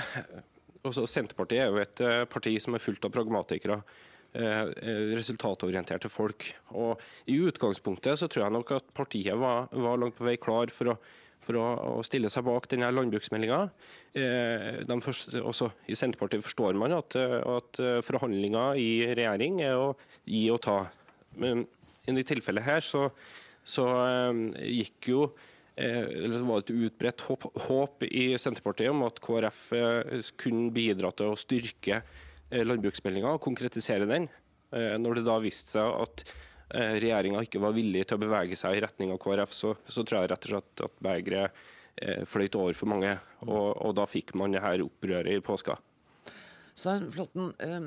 [0.81, 3.81] Senterpartiet er jo et eh, parti som er fullt av pragmatikere.
[4.33, 4.69] Eh,
[5.13, 6.47] resultatorienterte folk.
[6.73, 10.73] Og I utgangspunktet så tror jeg nok at partiet var, var langt på vei klar
[10.73, 10.95] for å,
[11.43, 13.59] for å, stille seg bak denne landbruksmeldinga.
[15.43, 19.93] også I Senterpartiet forstår man at, at forhandlinger i regjering er å
[20.25, 20.79] gi og ta.
[21.37, 21.67] Men
[22.07, 23.05] i dette tilfellet her så,
[23.61, 23.85] så
[24.57, 25.29] gikk jo
[25.75, 30.73] eh, eller det var et utbredt håp, håp, i Senterpartiet om at KrF eh, kunne
[30.73, 32.21] bidra til å styrke eh,
[32.61, 34.27] landbruksmeldinga og konkretisere den.
[34.73, 36.23] Når det da viste seg at
[36.73, 40.23] regjeringa ikke var villig til å bevege seg i retning av KrF, så, så tror
[40.23, 43.11] jeg rett og slett at begeret fløyt over for mange.
[43.45, 45.77] Og, og da fikk man det her opprøret i påska.
[46.73, 47.83] Svein Flåtten, eh,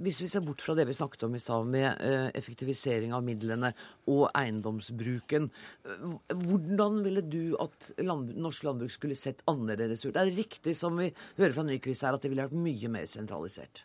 [0.00, 3.24] hvis vi ser bort fra det vi snakket om i stad, med eh, effektivisering av
[3.26, 3.72] midlene
[4.08, 5.50] og eiendomsbruken,
[5.84, 6.06] eh,
[6.46, 10.14] hvordan ville du at land, norsk landbruk skulle sett annerledes ut?
[10.14, 13.10] Det Er riktig som vi hører fra Nyquist her, at det ville vært mye mer
[13.10, 13.84] sentralisert?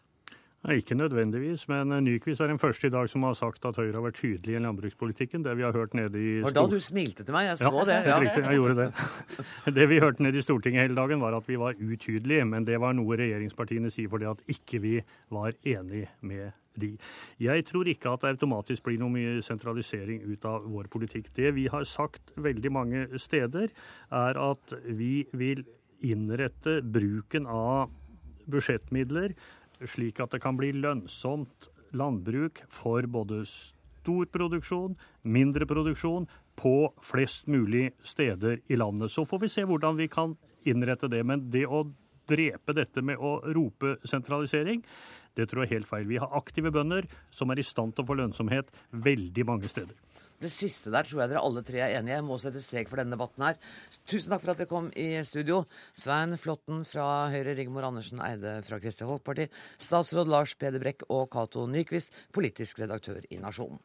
[0.61, 3.95] Nei, Ikke nødvendigvis, men Nyquist er den første i dag som har sagt at Høyre
[3.97, 5.41] har vært tydelig i landbrukspolitikken.
[5.41, 6.35] Det vi har hørt nede i...
[6.43, 7.95] Var da du smilte til meg, jeg så ja, det.
[8.05, 8.89] Ja, riktig, jeg gjorde det.
[9.79, 12.77] Det vi hørte nede i Stortinget hele dagen, var at vi var utydelige, men det
[12.81, 14.99] var noe regjeringspartiene sier fordi at ikke vi
[15.33, 16.91] var enig med de.
[17.41, 21.31] Jeg tror ikke at det automatisk blir noe mye sentralisering ut av vår politikk.
[21.35, 23.73] Det vi har sagt veldig mange steder,
[24.13, 25.65] er at vi vil
[26.05, 27.89] innrette bruken av
[28.51, 29.33] budsjettmidler
[29.89, 36.27] slik at det kan bli lønnsomt landbruk for både stor produksjon, mindre produksjon,
[36.61, 39.11] på flest mulig steder i landet.
[39.11, 40.35] Så får vi se hvordan vi kan
[40.67, 41.23] innrette det.
[41.25, 41.85] Men det å
[42.29, 44.83] drepe dette med å rope sentralisering,
[45.37, 46.07] det tror jeg er helt feil.
[46.09, 49.95] Vi har aktive bønder som er i stand til å få lønnsomhet veldig mange steder.
[50.41, 52.15] Det siste der tror jeg dere alle tre er enige.
[52.17, 53.59] Jeg må sette strek for denne debatten her.
[54.09, 55.61] Tusen takk for at dere kom i studio.
[55.93, 61.29] Svein Flåtten fra Høyre, Rigmor Andersen Eide fra Kristelig Folkeparti, statsråd Lars Peder Brekk og
[61.33, 63.81] Cato Nyquist, politisk redaktør i Nasjonen.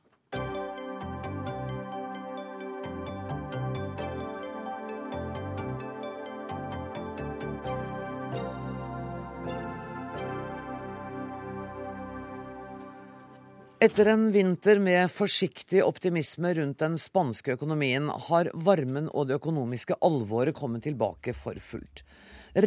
[13.87, 19.95] Etter en vinter med forsiktig optimisme rundt den spanske økonomien, har varmen og det økonomiske
[20.03, 22.03] alvoret kommet tilbake for fullt.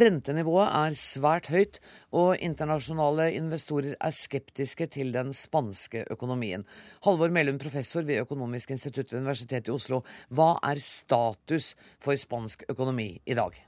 [0.00, 1.82] Rentenivået er svært høyt,
[2.16, 6.64] og internasjonale investorer er skeptiske til den spanske økonomien.
[7.04, 10.00] Halvor Mellum, professor ved Økonomisk institutt ved Universitetet i Oslo.
[10.32, 13.66] Hva er status for spansk økonomi i dag?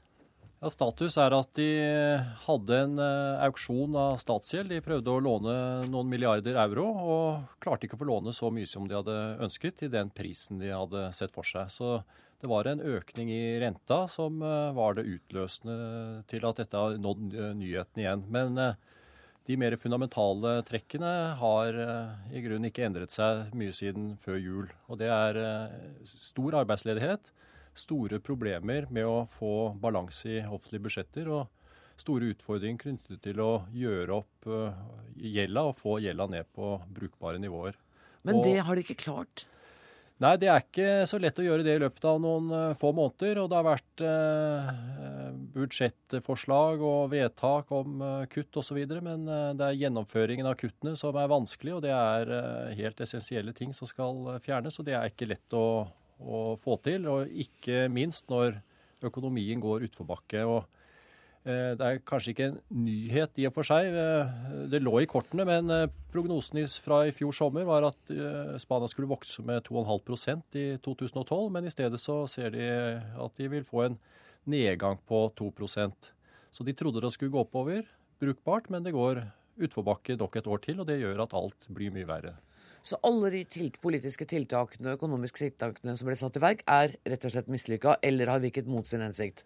[0.62, 1.64] Ja, status er at de
[2.44, 4.70] hadde en uh, auksjon av statsgjeld.
[4.70, 5.54] De prøvde å låne
[5.90, 9.80] noen milliarder euro, og klarte ikke å få låne så mye som de hadde ønsket
[9.80, 11.66] til den prisen de hadde sett for seg.
[11.66, 11.98] Så
[12.38, 16.94] det var en økning i renta som uh, var det utløsende til at dette har
[17.10, 18.22] nådd nyheten igjen.
[18.30, 18.54] Men
[19.42, 21.84] de mer fundamentale trekkene har
[22.30, 24.70] i grunnen ikke endret seg mye siden før jul.
[24.86, 25.42] Og det er
[26.06, 27.34] stor arbeidsledighet
[27.74, 31.28] store problemer med å få balanse i offentlige budsjetter.
[31.28, 31.48] og
[32.02, 34.74] store utfordringer knyttet til å gjøre opp uh,
[35.14, 37.76] gjelda og få gjelda ned på brukbare nivåer.
[38.26, 39.44] Men og, det har de ikke klart?
[40.22, 42.90] Nei, det er ikke så lett å gjøre det i løpet av noen uh, få
[42.96, 43.42] måneder.
[43.42, 44.72] Og det har vært eh,
[45.52, 51.16] budsjettforslag og vedtak om eh, kutt osv., men eh, det er gjennomføringen av kuttene som
[51.18, 54.78] er vanskelig, og det er eh, helt essensielle ting som skal fjernes.
[54.78, 55.64] Og det er ikke lett å,
[56.22, 58.60] å få til, og ikke minst når
[59.02, 60.46] økonomien går utforbakke.
[60.46, 60.64] og
[61.42, 63.88] det er kanskje ikke en nyhet i og for seg.
[64.70, 68.12] Det lå i kortene, men prognosen fra i fjor sommer var at
[68.62, 71.48] Spania skulle vokse med 2,5% i 2012.
[71.50, 73.98] Men i stedet så ser de at de vil få en
[74.46, 76.12] nedgang på 2%
[76.52, 77.86] Så de trodde det skulle gå oppover,
[78.20, 79.22] brukbart, men det går
[79.62, 82.34] utforbakke nok et år til, og det gjør at alt blir mye verre.
[82.82, 87.26] Så alle de tilt politiske tiltakene, økonomiske tiltakene som ble satt i verk, er rett
[87.28, 89.44] og slett mislykka eller har virket mot sin hensikt?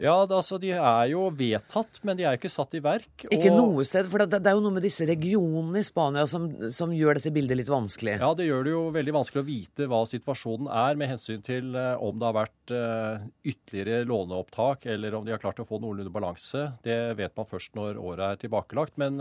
[0.00, 3.24] Ja, altså De er jo vedtatt, men de er jo ikke satt i verk.
[3.28, 6.46] Ikke noe sted, for det, det, er jo noe med disse regionene i Spania som,
[6.74, 8.16] som, gjør dette bildet litt vanskelig.
[8.22, 11.74] Ja, det gjør det jo veldig vanskelig å vite hva situasjonen er med hensyn til
[11.76, 15.82] uh, om det har vært uh, ytterligere låneopptak, eller om de har klart å få
[15.82, 16.70] noenlunde balanse.
[16.86, 18.96] Det vet man først når året er tilbakelagt.
[19.00, 19.20] Men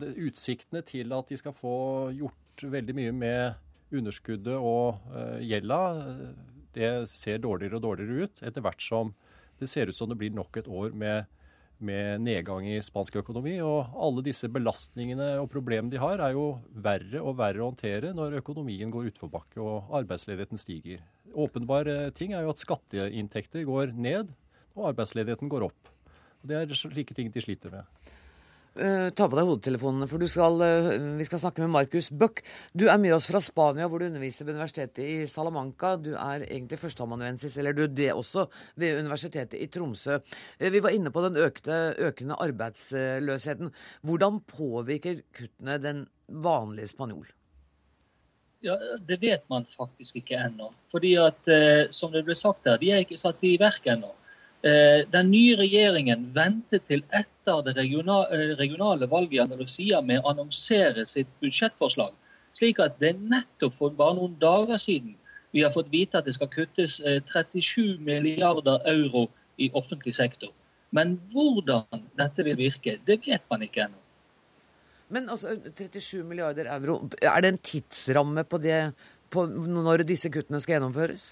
[0.00, 1.74] det, utsiktene til at de skal få
[2.16, 5.00] gjort veldig mye med underskuddet og
[5.42, 5.80] gjelda,
[6.76, 9.12] det ser dårligere og dårligere ut etter hvert som
[9.60, 11.28] det ser ut som det blir nok et år med,
[11.78, 13.58] med nedgang i spansk økonomi.
[13.64, 18.14] Og alle disse belastningene og problemene de har, er jo verre og verre å håndtere
[18.16, 21.04] når økonomien går utforbakke og arbeidsledigheten stiger.
[21.30, 24.32] Åpenbar eh, ting er jo at skatteinntekter går ned
[24.76, 25.92] og arbeidsledigheten går opp.
[26.40, 27.84] Og Det er slike ting de sliter med.
[28.80, 30.86] Uh, ta på deg hodetelefonene, for skal, uh,
[31.18, 32.38] vi skal snakke med Markus Bøck.
[32.72, 35.98] Du er med oss fra Spania, hvor du underviser ved universitetet i Salamanca.
[36.00, 38.46] Du er egentlig førsteamanuensis, eller du det også,
[38.80, 40.16] ved universitetet i Tromsø.
[40.56, 43.68] Uh, vi var inne på den økte, økende arbeidsløsheten.
[44.08, 47.28] Hvordan påvirker kuttene den vanlige spanjol?
[48.64, 50.70] Ja, Det vet man faktisk ikke ennå.
[50.92, 51.52] Fordi at,
[51.96, 54.12] som det ble sagt her, de er ikke satt i verk ennå.
[54.60, 60.34] Eh, den nye regjeringen ventet til etter det eh, regionale valget i Andalusia med å
[60.34, 62.12] annonsere sitt budsjettforslag.
[62.52, 65.14] Slik at det nettopp for bare noen dager siden
[65.54, 70.52] vi har fått vite at det skal kuttes 37 eh, milliarder euro i offentlig sektor.
[70.92, 74.00] Men hvordan dette vil virke, det vet man ikke ennå.
[75.08, 78.92] Men altså, 37 milliarder euro, er det en tidsramme på det
[79.30, 81.30] på når disse kuttene skal gjennomføres?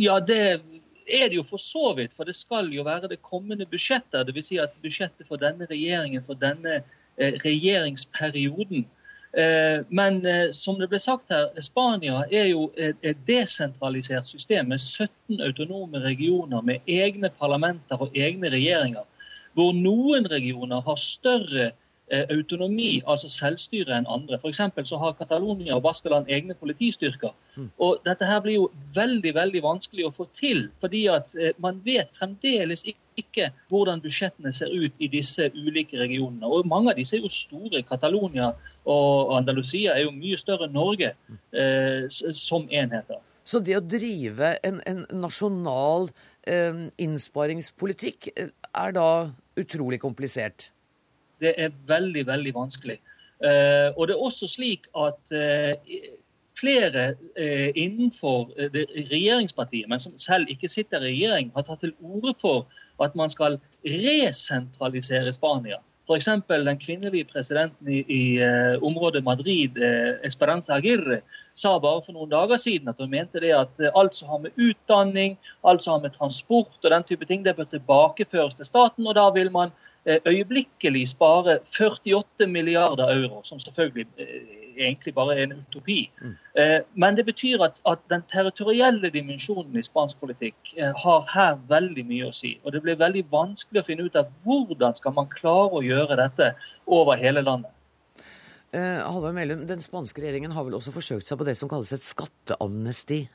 [0.00, 0.62] Ja, det
[1.06, 4.26] er det jo for så vidt, for det skal jo være det kommende budsjettet.
[4.28, 4.46] Dvs.
[4.46, 6.80] Si at budsjettet for denne regjeringen, for denne
[7.16, 8.86] eh, regjeringsperioden.
[9.32, 14.68] Eh, men eh, som det ble sagt her, Spania er jo et, et, desentralisert system
[14.74, 19.08] med 17 autonome regioner med egne parlamenter og egne regjeringer.
[19.56, 21.72] Hvor noen regioner har større
[22.12, 24.38] autonomi, altså selvstyre, enn andre.
[24.38, 24.60] F.eks.
[24.88, 27.32] så har Catalonia og Baskeland egne politistyrker.
[27.56, 27.70] Mm.
[27.78, 31.80] Og Dette her blir jo veldig veldig vanskelig å få til, fordi at eh, man
[31.84, 32.84] vet fremdeles
[33.16, 36.46] ikke hvordan budsjettene ser ut i disse ulike regionene.
[36.48, 37.84] Og Mange av disse er jo store.
[37.88, 38.52] Catalonia
[38.88, 41.38] og Andalusia er jo mye større enn Norge mm.
[41.52, 43.20] eh, som enheter.
[43.44, 46.10] Så det å drive en, en nasjonal
[46.46, 49.08] eh, innsparingspolitikk eh, er da
[49.58, 50.70] utrolig komplisert?
[51.42, 53.00] Det er veldig, veldig vanskelig.
[53.42, 55.72] Uh, og det er også slik at uh,
[56.60, 58.52] flere uh, innenfor
[59.10, 62.68] regjeringspartiet, men som selv ikke sitter i regjering, har tatt til orde for
[63.02, 65.80] at man skal resentralisere Spania.
[66.06, 66.28] F.eks.
[66.50, 68.22] den kvinnelige presidenten i, i
[68.82, 69.78] området Madrid,
[70.26, 71.20] Esperanza Aguirre,
[71.54, 74.58] sa bare for noen dager siden at hun mente det at alt som har med
[74.58, 79.06] utdanning, alt som har med transport og den type ting, det bør tilbakeføres til staten.
[79.06, 84.26] Og da vil man Eh, øyeblikkelig spare 48 milliarder euro, som selvfølgelig eh,
[84.76, 86.10] egentlig bare er en utopi.
[86.22, 86.34] Mm.
[86.58, 92.06] Eh, men det betyr at, at den territorielle dimensjonen i spansk politikk har her veldig
[92.06, 92.56] mye å si.
[92.64, 96.18] Og det blir veldig vanskelig å finne ut av hvordan skal man klare å gjøre
[96.18, 96.54] dette
[96.86, 97.70] over hele landet.
[98.72, 102.04] Halvard Mellum, Den spanske regjeringen har vel også forsøkt seg på det som kalles et
[102.06, 103.26] skatteamnesti?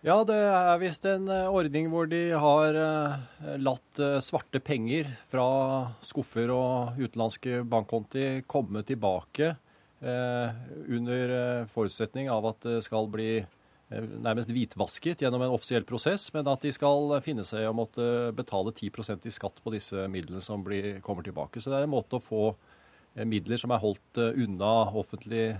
[0.00, 5.10] Ja, det er visst en eh, ordning hvor de har eh, latt eh, svarte penger
[5.28, 5.44] fra
[6.00, 9.56] skuffer og utenlandske bankkonti komme tilbake
[10.00, 13.42] under forutsetning av at det skal bli
[13.92, 18.72] nærmest hvitvasket gjennom en offisiell prosess, men at de skal finne seg å måtte betale
[18.72, 21.60] 10% i skatt på disse midlene som blir, kommer tilbake.
[21.60, 22.46] Så det er en måte å få
[23.28, 25.50] midler som er holdt unna offentlig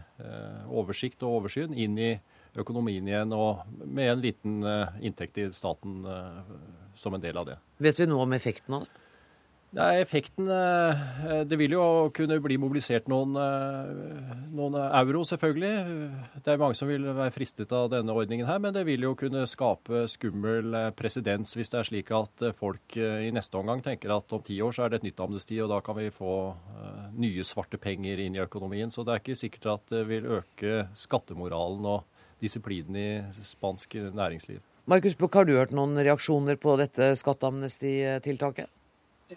[0.72, 2.14] oversikt og oversyn, inn i
[2.58, 6.42] økonomien igjen, og med en liten uh, inntekt i staten uh,
[6.98, 7.60] som en del av det.
[7.78, 9.00] Vet vi noe om effekten av det?
[9.70, 11.02] Nei, effekten eh,
[11.46, 11.82] Det vil jo
[12.14, 15.70] kunne bli mobilisert noen, eh, noen, euro, selvfølgelig.
[16.42, 19.14] Det er mange som vil være fristet av denne ordningen her, men det vil jo
[19.18, 24.16] kunne skape skummel eh, presedens hvis det er slik at folk i neste omgang tenker
[24.16, 26.34] at om ti år så er det et nytt amnesti, og da kan vi få
[27.20, 28.90] nye svarte penger inn i økonomien.
[28.90, 34.60] Så det er ikke sikkert at det vil øke skattemoralen og disiplinen i spansk næringsliv.
[34.90, 38.70] Markus Buch, har du hørt noen reaksjoner på dette skatteamnestitiltaket?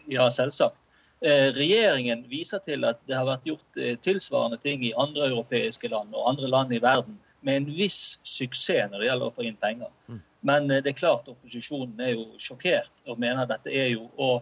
[0.09, 0.79] Ja, selvsagt.
[1.23, 5.87] Eh, regjeringen viser til at det har vært gjort eh, tilsvarende ting i andre europeiske
[5.87, 7.15] land og andre land i verden
[7.47, 9.93] med en viss suksess når det gjelder å få inn penger.
[10.11, 10.19] Mm.
[10.49, 14.33] Men eh, det er klart opposisjonen er jo sjokkert og mener dette er jo å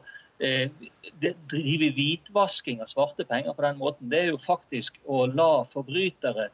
[0.42, 4.08] drive hvitvasking av svarte penger på den måten.
[4.10, 6.48] Det er jo faktisk å la forbrytere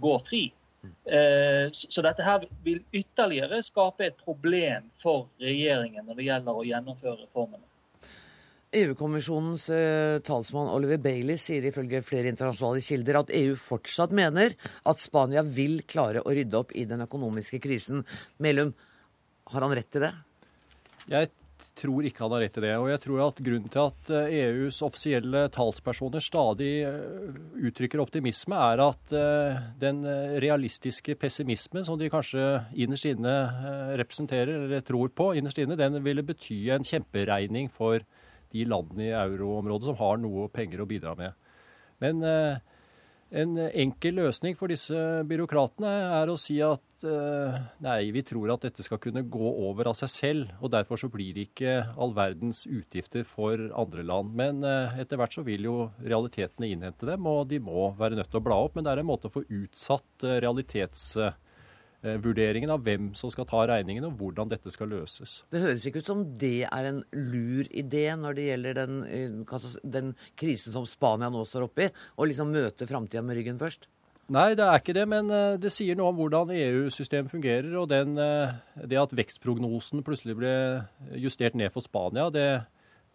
[0.00, 0.46] gå fri.
[0.88, 1.74] Mm.
[1.74, 7.16] Så dette her vil ytterligere skape et problem for regjeringen når det gjelder å gjennomføre
[7.22, 7.68] reformene.
[8.76, 14.52] EU-kommisjonens eh, talsmann Oliver Bailey sier ifølge flere internasjonale kilder at EU fortsatt mener
[14.84, 18.04] at Spania vil klare å rydde opp i den økonomiske krisen.
[18.44, 18.74] Melum,
[19.54, 20.12] har han rett til det?
[21.08, 21.30] Jeg
[21.78, 22.72] tror ikke han har rett i det.
[22.80, 27.36] Og jeg tror at grunnen til at EUs eh, e offisielle talspersoner stadig eh,
[27.68, 30.02] uttrykker optimisme, er at eh, den
[30.42, 33.34] realistiske pessimismen som de kanskje innerst inne
[34.00, 38.02] representerer, eller tror på innerst inne, den ville bety en kjemperegning for
[38.54, 41.36] de landene i euroområdet som har noe penger å bidra med.
[42.00, 44.96] Men en enkel løsning for disse
[45.28, 45.90] byråkratene
[46.22, 49.96] er å si at eh, nei, vi tror at dette skal kunne gå over av
[49.98, 54.34] seg selv, og derfor så blir det ikke all verdens utgifter for andre land.
[54.38, 58.32] Men eh, etter hvert så vil jo realitetene innhente dem, og de må være nødt
[58.32, 58.78] til å bla opp.
[58.78, 60.26] Men det er en måte å få utsatt
[61.98, 65.42] Eh, av hvem som skal ta regningen, og hvordan dette skal løses.
[65.50, 69.00] Det høres ikke ut som det er en lur idé når det gjelder den,
[69.82, 73.88] den krisen som Spania nå står oppe i, å liksom møte framtida med ryggen først?
[74.28, 77.70] Nei, det er ikke det, men eh, det sier noe om hvordan EU-systemet fungerer.
[77.80, 80.52] Og den, det at vekstprognosen plutselig ble
[81.16, 82.48] justert ned for Spania, det,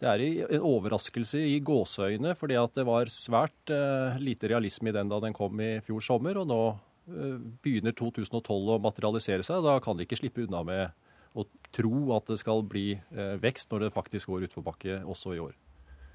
[0.02, 3.74] det er en overraskelse i gåseøyne, fordi det var svært
[4.18, 6.42] lite realisme i den da den kom i fjor sommer.
[6.42, 6.64] og nå
[7.04, 9.64] Eh, begynner 2012 å materialisere seg.
[9.64, 13.72] Da kan de ikke slippe unna med å tro at det skal bli eh, vekst
[13.72, 15.52] når det faktisk går utforbakke også i år.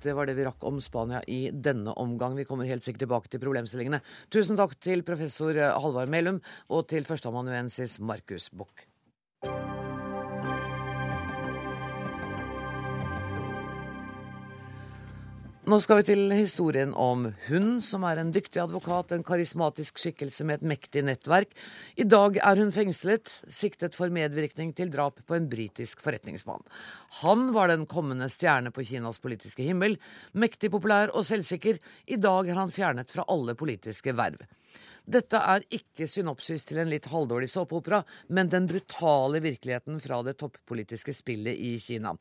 [0.04, 2.38] Det var det vi rakk om Spania i denne omgang.
[2.40, 4.02] Vi kommer helt sikkert tilbake til problemstillingene.
[4.34, 8.89] Tusen takk til professor Halvard Melum og til førsteamanuensis Markus Buch.
[15.70, 20.48] Nå skal vi til historien om hun, som er en dyktig advokat, en karismatisk skikkelse
[20.48, 21.52] med et mektig nettverk.
[21.94, 26.66] I dag er hun fengslet, siktet for medvirkning til drap på en britisk forretningsmann.
[27.20, 30.00] Han var den kommende stjerne på Kinas politiske himmel.
[30.34, 31.78] Mektig populær og selvsikker.
[32.10, 34.42] I dag er han fjernet fra alle politiske verv.
[35.09, 40.37] Dette er ikke synopsis til en litt halvdårlig såpeopera, men den brutale virkeligheten fra det
[40.41, 42.15] toppolitiske spillet i Kina.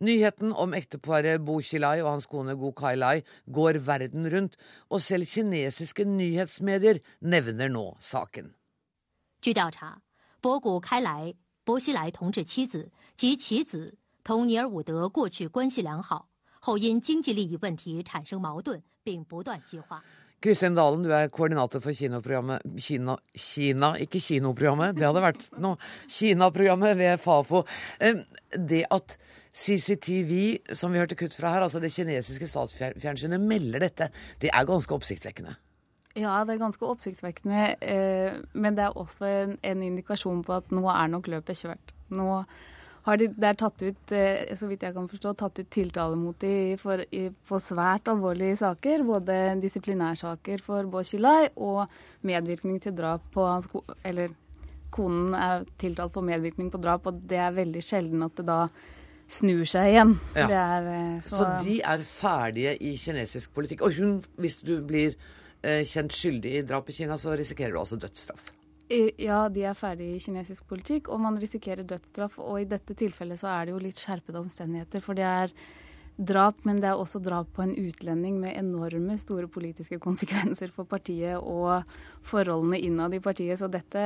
[0.00, 4.56] Nyheten om ekteparet Bo Xilai og hans kone Go Kai-lai går verden rundt,
[4.88, 8.54] og selv kinesiske nyhetsmedier nevner nå saken.
[9.42, 10.02] 据调查，
[10.40, 11.34] 博古开来、
[11.64, 16.28] 薄熙来同志妻子及其子同尼尔伍德过去关系良好，
[16.60, 20.04] 后因经济利益问题产生矛盾，并不断激化。
[20.45, 25.79] Kristin Dalen, du er koordinator for kinoprogrammet Kina, Kina ikke kinoprogrammet, det hadde vært noe.
[26.05, 27.63] Kina-programmet ved Fafo.
[28.53, 29.17] Det at
[29.55, 30.33] CCTV,
[30.75, 34.09] som vi hørte kutt fra her, altså det kinesiske statsfjernsynet, melder dette,
[34.43, 35.55] det er ganske oppsiktsvekkende.
[36.15, 37.63] Ja, det er ganske oppsiktsvekkende.
[37.81, 41.95] Eh, men det er også en, en indikasjon på at nå er nok løpet kjørt.
[42.15, 42.43] Nå
[43.05, 46.39] har de der tatt ut, eh, så vidt jeg kan forstå, tatt ut tiltale mot
[46.41, 46.79] dem
[47.45, 49.03] på svært alvorlige saker.
[49.05, 51.85] Både disiplinærsaker for Boshilai og
[52.25, 53.69] medvirkning til drap på hans
[54.03, 54.33] Eller
[54.89, 58.59] konen er tiltalt for medvirkning på drap, og det er veldig sjelden at det da
[59.27, 60.17] snur seg igjen.
[60.37, 60.49] Ja.
[60.49, 63.85] Er, eh, så, så, de er ferdige i kinesisk politikk.
[63.85, 65.13] Og hun, hvis du blir
[65.61, 68.54] eh, kjent skyldig i drap i Kina, så risikerer du altså dødsstraff.
[68.91, 72.37] Ja, de er ferdig i kinesisk politikk, og man risikerer dødsstraff.
[72.37, 75.01] Og i dette tilfellet så er det jo litt skjerpede omstendigheter.
[75.01, 75.53] For det er
[76.15, 80.87] drap, men det er også drap på en utlending med enorme store politiske konsekvenser for
[80.87, 81.81] partiet og
[82.25, 83.59] forholdene innad i partiet.
[83.59, 84.03] Så dette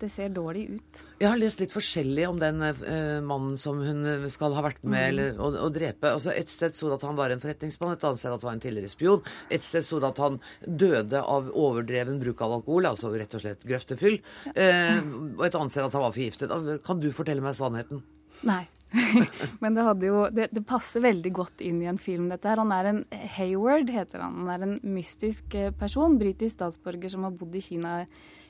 [0.00, 1.00] det ser dårlig ut.
[1.18, 4.84] Jeg har lest litt forskjellig om den uh, mannen som hun eh, skal ha vært
[4.84, 5.08] med mm.
[5.08, 6.12] eller, å, å, drepe.
[6.14, 8.50] Altså, et sted sto det at han var en forretningsmann, et annet sted at han
[8.50, 9.26] var en tidligere spion.
[9.54, 13.44] Et sted sto det at han døde av overdreven bruk av alkohol, altså rett og
[13.44, 14.18] slett grøftefyll.
[14.54, 14.98] Uh,
[15.36, 16.54] og et annet sted at han var forgiftet.
[16.54, 18.04] Altså, kan du fortelle meg sannheten?
[18.48, 18.64] Nei.
[19.60, 22.62] Men det, jo, det, det, passer veldig godt inn i en film, dette her.
[22.62, 23.02] Han er en
[23.34, 24.38] Hayward, heter han.
[24.46, 27.98] Han er en mystisk person, britisk statsborger som har bodd i Kina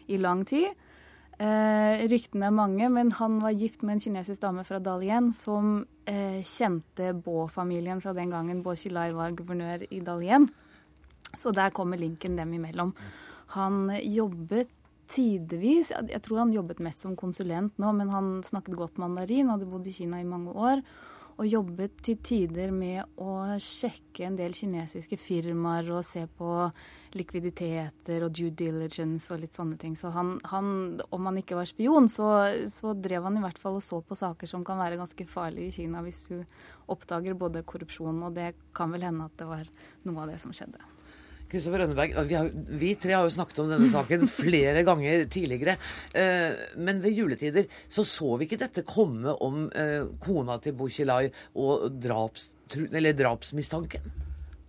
[0.09, 0.77] i lang tid.
[1.39, 5.85] Eh, ryktene er mange, men han var gift med en kinesisk dame fra Dalian som
[6.11, 10.49] eh, kjente Bo-familien fra den gangen Bo Xilai var guvernør i Dalian.
[11.39, 12.91] Så der kommer linken dem imellom.
[13.55, 14.73] Han jobbet
[15.09, 19.69] tidvis Jeg tror han jobbet mest som konsulent nå, men han snakket godt mandarin, hadde
[19.71, 20.83] bodd i Kina i mange år.
[21.39, 26.49] Og jobbet til tider med å sjekke en del kinesiske firmaer og se på
[27.15, 29.95] likviditeter og due diligence og litt sånne ting.
[29.95, 32.33] Så han, han om han ikke var spion, så,
[32.73, 35.71] så, drev han i hvert fall og så på saker som kan være ganske farlige
[35.71, 36.41] i Kina hvis du
[36.91, 39.75] oppdager både korrupsjon, og det kan vel hende at det var
[40.09, 40.98] noe av det som skjedde.
[41.49, 45.79] Kristoffer Rønneberg, vi, har, vi, tre har jo snakket om denne saken flere ganger tidligere.
[46.13, 51.31] Eh, men ved juletider så så vi ikke dette komme om eh, kona til Bukhilai
[51.57, 54.11] og draps, drapsmistanken.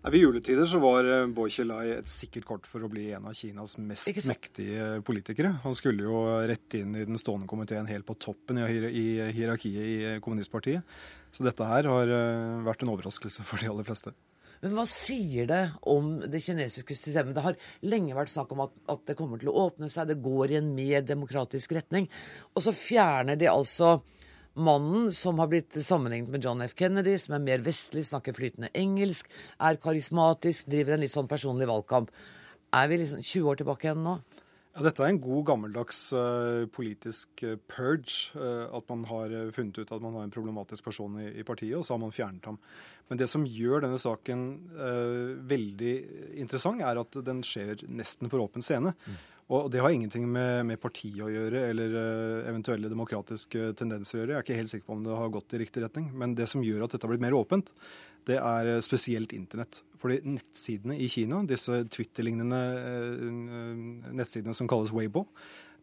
[0.08, 3.36] Ved juletider så var eh, Bo Xilai et sikkert kort for å bli en av
[3.36, 5.58] Kinas mest mektige politikere.
[5.66, 9.04] Han skulle jo rett inn i den stående komiteen helt på toppen i
[9.36, 10.88] hierarkiet i kommunistpartiet.
[11.36, 12.16] Så dette her har
[12.64, 14.16] vært en overraskelse for de aller fleste.
[14.60, 17.36] Men hva sier det om det kinesiske systemet?
[17.36, 20.20] Det har lenge vært snakk om at, at, det kommer til å åpne seg, det
[20.24, 22.10] går i en mer demokratisk retning.
[22.56, 24.00] Og så fjerner de altså
[24.60, 26.76] mannen som har blitt sammenlignet med John F.
[26.76, 29.32] Kennedy, som er mer vestlig, snakker flytende engelsk,
[29.64, 32.12] er karismatisk, driver en litt sånn personlig valgkamp.
[32.76, 34.20] Er vi liksom 20 år tilbake igjen nå?
[34.80, 38.30] Ja, dette er en god, gammeldags uh, politisk uh, purge.
[38.32, 41.76] Uh, at man har funnet ut at man har en problematisk person i, i, partiet,
[41.76, 42.56] og så har man fjernet ham.
[43.12, 44.46] Men det som gjør denne saken
[45.50, 45.94] veldig
[46.40, 48.94] interessant, er at den skjer nesten for åpen scene.
[48.94, 49.18] Mm.
[49.58, 51.96] Og det har ingenting med, med partiet å gjøre eller
[52.52, 54.36] eventuelle demokratiske tendenser å gjøre.
[54.36, 56.12] Jeg er ikke helt sikker på om det har gått i riktig retning.
[56.14, 57.74] Men det som gjør at dette har blitt mer åpent,
[58.28, 59.84] det er spesielt internett.
[60.00, 65.26] Fordi nettsidene i Kina, disse Twitter-lignende eh, nettsidene som kalles Weibo,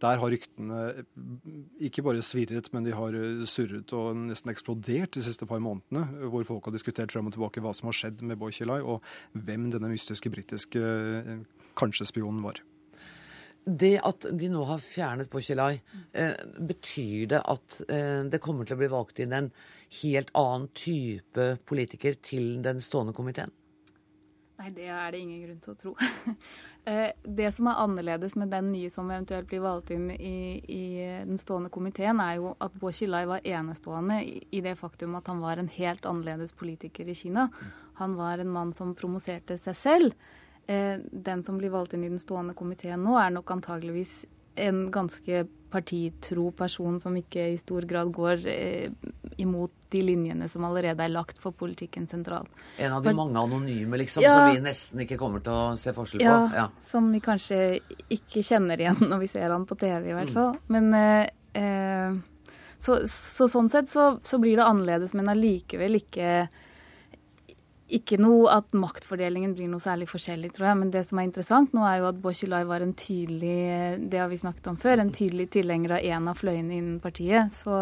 [0.03, 0.81] der har ryktene
[1.89, 3.17] ikke bare svirret, men de har
[3.49, 6.29] surret og nesten eksplodert de siste par månedene.
[6.33, 9.71] Hvor folk har diskutert frem og tilbake hva som har skjedd med Boykjelai, og hvem
[9.73, 11.39] denne mystiske britiske eh,
[11.81, 12.61] kanskje spionen var.
[13.67, 15.81] Det at de nå har fjernet Boykjelai,
[16.15, 16.37] eh,
[16.69, 19.49] betyr det at eh, det kommer til å bli valgt inn en
[20.03, 23.51] helt annen type politiker til den stående komiteen?
[24.57, 25.97] Nei, det er det ingen grunn til å tro.
[26.87, 30.85] Eh, det som er annerledes med den nye som eventuelt blir valgt inn i, i
[31.27, 32.93] den stående komiteen, er jo at Bo
[33.27, 37.49] var enestående i det faktum at han var en helt annerledes politiker i Kina.
[37.99, 40.15] Han var en mann som promoserte seg selv.
[40.67, 44.25] Eh, den som blir valgt inn i den stående komiteen nå, er nok antageligvis
[44.57, 48.91] en ganske partitro person som ikke i stor grad går eh,
[49.37, 52.51] imot de linjene som allerede er lagt for politikken sentralt.
[52.79, 55.75] En av de for, mange anonyme liksom, ja, som vi nesten ikke kommer til å
[55.79, 56.31] se forskjell på?
[56.31, 57.61] Ja, ja, som vi kanskje
[58.09, 60.39] ikke kjenner igjen når vi ser han på TV, i hvert mm.
[60.39, 60.57] fall.
[60.73, 61.29] Men eh,
[61.61, 62.17] eh,
[62.79, 66.47] så, så, sånn sett så, så, blir det annerledes, men allikevel ikke
[67.87, 70.79] ikke noe at maktfordelingen blir noe særlig forskjellig, tror jeg.
[70.81, 74.33] Men det som er interessant nå, er jo at Bochilai var en tydelig det har
[74.33, 77.55] vi snakket om før, en tydelig tilhenger av en av fløyene innen partiet.
[77.55, 77.77] Så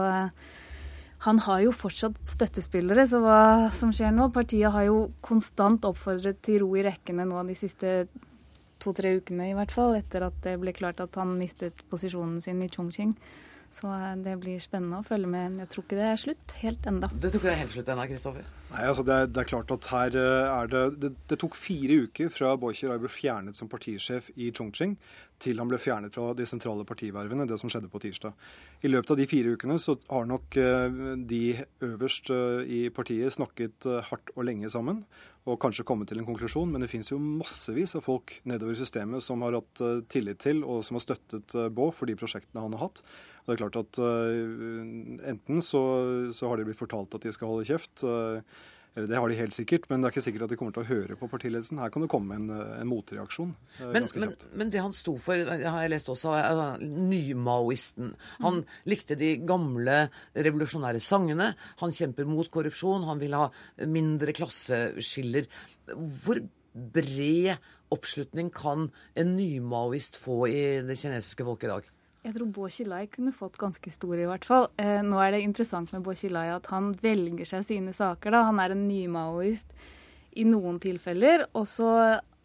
[1.24, 3.40] han har jo fortsatt støttespillere, så hva
[3.72, 7.94] som skjer nå Partiet har jo konstant oppfordret til ro i rekkene nå de siste
[8.84, 12.60] to-tre ukene, i hvert fall, etter at det ble klart at han mistet posisjonen sin
[12.60, 13.14] i Chongqing.
[13.74, 15.58] Så eh, det blir spennende å følge med.
[15.64, 17.10] Jeg tror ikke det er slutt helt enda.
[17.10, 18.46] Du tror ikke det er helt slutt ennå, Kristoffer?
[18.70, 21.58] Nei, altså det er, det er, klart at her eh, er det, det Det, tok
[21.58, 24.96] fire uker fra Boicher ble fjernet som partisjef i Chongqing,
[25.42, 28.38] til han ble fjernet fra de sentrale partivervene, det som skjedde på tirsdag.
[28.86, 31.00] I løpet av de fire ukene så har nok eh,
[31.34, 31.44] de
[31.84, 32.30] øverst
[32.70, 35.02] i partiet snakket hardt og lenge sammen
[35.44, 38.80] og kanskje komme til en konklusjon, men det finnes jo massevis av folk nedover i
[38.80, 42.72] systemet som har hatt tillit til og som har støttet Bå for de prosjektene han
[42.78, 43.02] har hatt.
[43.44, 45.82] Og det er klart at uh, Enten så,
[46.32, 48.06] så, har de blitt fortalt at de skal holde kjeft.
[48.94, 50.84] Eller Det har de helt sikkert, men det er ikke sikkert at de kommer til
[50.84, 51.80] å høre på partiledelsen.
[51.82, 53.54] Her kan det komme en, en motreaksjon.
[53.80, 58.12] Uh, men, men, men, det han sto for, har jeg lest også, er nymaoisten.
[58.44, 58.76] Han mm.
[58.92, 60.04] likte de gamle
[60.46, 61.52] revolusjonære sangene.
[61.82, 63.08] Han kjemper mot korrupsjon.
[63.10, 63.48] Han vil ha
[63.90, 65.50] mindre klasseskiller.
[66.22, 66.38] Hvor
[66.94, 67.56] bred
[67.94, 68.88] oppslutning kan
[69.18, 71.93] en nymaoist få i det kinesiske folket i dag?
[72.24, 74.70] Jeg tror Bo Xilai kunne fått ganske stor, i hvert fall.
[74.80, 78.32] Eh, nå er det interessant med Bo Xilai at han velger seg sine saker.
[78.32, 78.46] da.
[78.48, 79.68] Han er en nymaoist
[80.40, 81.44] i noen tilfeller.
[81.52, 81.90] Og så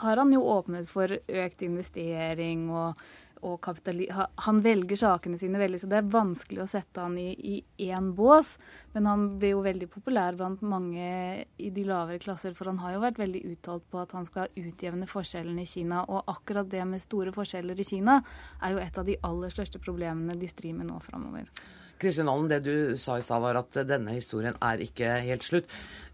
[0.03, 2.99] har han jo åpnet for økt investering og,
[3.46, 4.08] og kapitali
[4.46, 8.12] Han velger sakene sine veldig, så det er vanskelig å sette han i, i én
[8.18, 8.58] bås.
[8.94, 11.10] Men han blir jo veldig populær blant mange
[11.58, 14.50] i de lavere klasser, for han har jo vært veldig uttalt på at han skal
[14.60, 16.04] utjevne forskjellene i Kina.
[16.10, 18.20] Og akkurat det med store forskjeller i Kina
[18.64, 21.52] er jo et av de aller største problemene de strir med nå framover.
[22.00, 25.68] Kristin Allen, det du sa i stad var at denne historien er ikke helt slutt.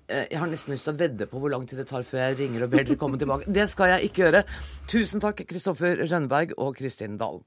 [0.07, 2.27] Eh, Jeg har nesten lyst til å vedde på hvor lang tid det tar før
[2.27, 3.49] jeg ringer og ber dere komme tilbake.
[3.49, 4.45] Det skal jeg ikke gjøre.
[4.91, 7.45] Tusen takk, Kristoffer Rønneberg og Kristin Dalen.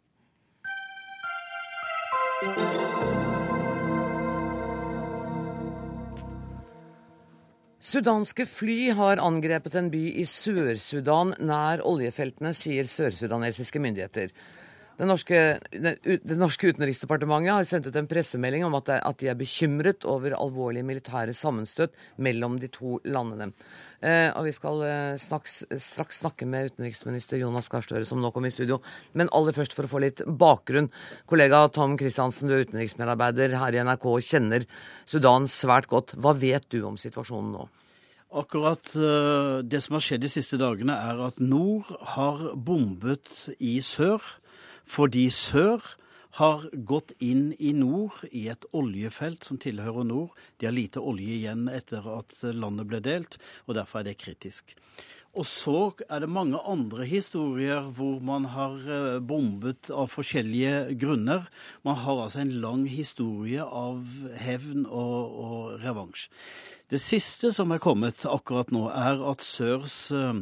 [7.88, 14.34] Sudanske fly har angrepet en by i Sør-Sudan nær oljefeltene, sier sørsudanesiske myndigheter.
[14.98, 15.40] Det norske,
[15.70, 18.88] det, norske utenriksdepartementet har sendt ut en pressemelding om at,
[19.20, 23.52] de er bekymret over alvorlige militære sammenstøt mellom de to landene.
[24.02, 28.32] Eh, og Vi skal eh, snaks, straks snakke med utenriksminister Jonas Gahr Støre, som nå
[28.34, 28.80] kom i studio.
[29.14, 30.90] Men aller først for å få litt bakgrunn.
[31.30, 34.66] Kollega Tom Christiansen, du er utenriksmedarbeider her i NRK og kjenner
[35.06, 36.16] Sudan svært godt.
[36.18, 37.68] Hva vet du om situasjonen nå?
[38.42, 41.86] Akkurat eh, det som har skjedd de siste dagene, er at nord
[42.18, 44.18] har bombet i sør,
[44.88, 45.84] fordi sør
[46.38, 50.34] har gått inn i nord i et oljefelt som tilhører nord.
[50.58, 54.76] De har lite olje igjen etter at landet ble delt, og derfor er det kritisk.
[55.38, 61.46] Og så er det mange andre historier hvor man har eh, bombet av forskjellige grunner.
[61.86, 64.02] Man har altså en lang historie av
[64.40, 66.26] hevn og, og revansj.
[66.88, 70.40] Det siste som er kommet akkurat nå, er at Sørs eh,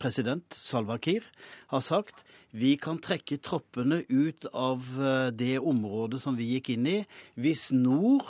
[0.00, 1.24] president Salva Kiir
[1.72, 2.24] har sagt
[2.56, 6.98] vi kan trekke troppene ut av eh, det området som vi gikk inn i,
[7.36, 8.26] hvis nord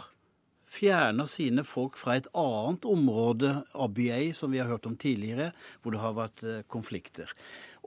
[0.69, 5.51] fjerner sine folk fra et annet område, Abyei, som vi har hørt om tidligere,
[5.81, 7.33] hvor det har vært eh, konflikter.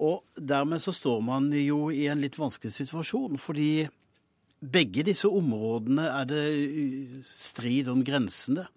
[0.01, 3.87] Og dermed så står man jo i en litt vanskelig situasjon, fordi
[4.61, 8.67] begge disse områdene er det eh, strid om grensene.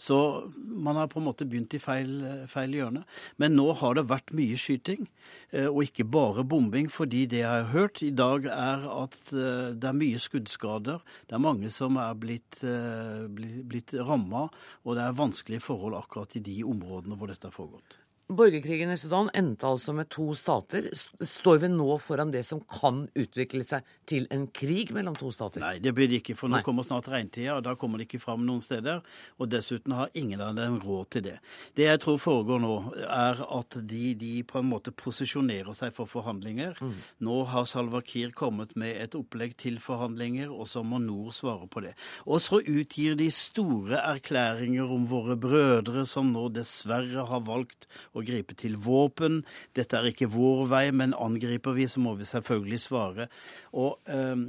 [0.00, 0.16] Så
[0.56, 2.14] man har på en måte begynt i feil,
[2.48, 3.02] feil hjørne.
[3.36, 5.04] Men nå har det vært mye skyting,
[5.52, 6.88] eh, og ikke bare bombing.
[6.88, 11.04] Fordi det jeg har hørt i dag, er at eh, det er mye skuddskader.
[11.28, 14.48] Det er mange som er blitt, eh, blitt, blitt ramma,
[14.84, 18.00] og det er vanskelige forhold akkurat i de områdene hvor dette har foregått.
[18.30, 20.84] Borgerkrigen i Sudan endte altså med to stater.
[21.26, 25.62] Står vi nå foran det som kan utvikle seg til en krig mellom to stater?
[25.64, 26.64] Nei, det blir det ikke, for nå Nei.
[26.66, 29.02] kommer snart regntida, og da kommer det ikke fram noen steder.
[29.42, 31.34] Og dessuten har ingen av dem råd til det.
[31.74, 36.10] Det jeg tror foregår nå, er at de, de på en måte posisjonerer seg for
[36.10, 36.78] forhandlinger.
[37.26, 41.66] Nå har Salva Kiir kommet med et opplegg til forhandlinger, og så må Nord svare
[41.66, 41.96] på det.
[42.30, 48.19] Og så utgir de store erklæringer om våre brødre som nå dessverre har valgt å
[48.26, 49.40] gripe til våpen.
[49.76, 53.28] Dette er ikke vår vei, men angriper vi, så må vi selvfølgelig svare.
[53.72, 54.44] Og eh,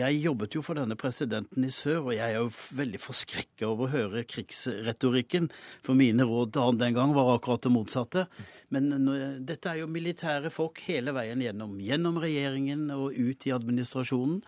[0.00, 3.88] jeg jobbet jo for denne presidenten i sør, og jeg er jo veldig forskrekka over
[3.88, 5.50] å høre krigsretorikken.
[5.86, 8.26] For mine råd til han den gang var akkurat det motsatte.
[8.74, 8.90] Men
[9.46, 11.78] dette er jo militære folk hele veien gjennom.
[11.82, 14.40] Gjennom regjeringen og ut i administrasjonen.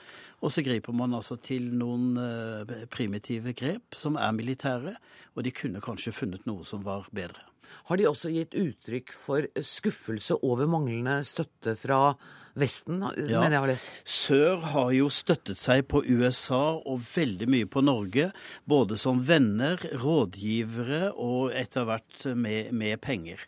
[0.43, 4.97] Og så griper man altså til noen eh, primitive grep som er militære,
[5.37, 7.52] og de kunne kanskje funnet noe som var bedre.
[7.89, 12.15] Har de også gitt uttrykk for skuffelse over manglende støtte fra
[12.55, 13.41] Vesten, Ja.
[13.41, 13.87] mener jeg har lest?
[14.05, 18.31] Sør har jo støttet seg på USA og veldig mye på Norge,
[18.69, 23.41] både som venner, rådgivere og etter hvert med, med penger.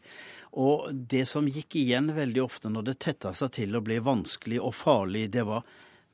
[0.56, 4.60] Og det som gikk igjen veldig ofte når det tetta seg til å bli vanskelig
[4.62, 5.64] og farlig, det var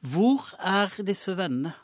[0.00, 1.74] hvor er disse vennene?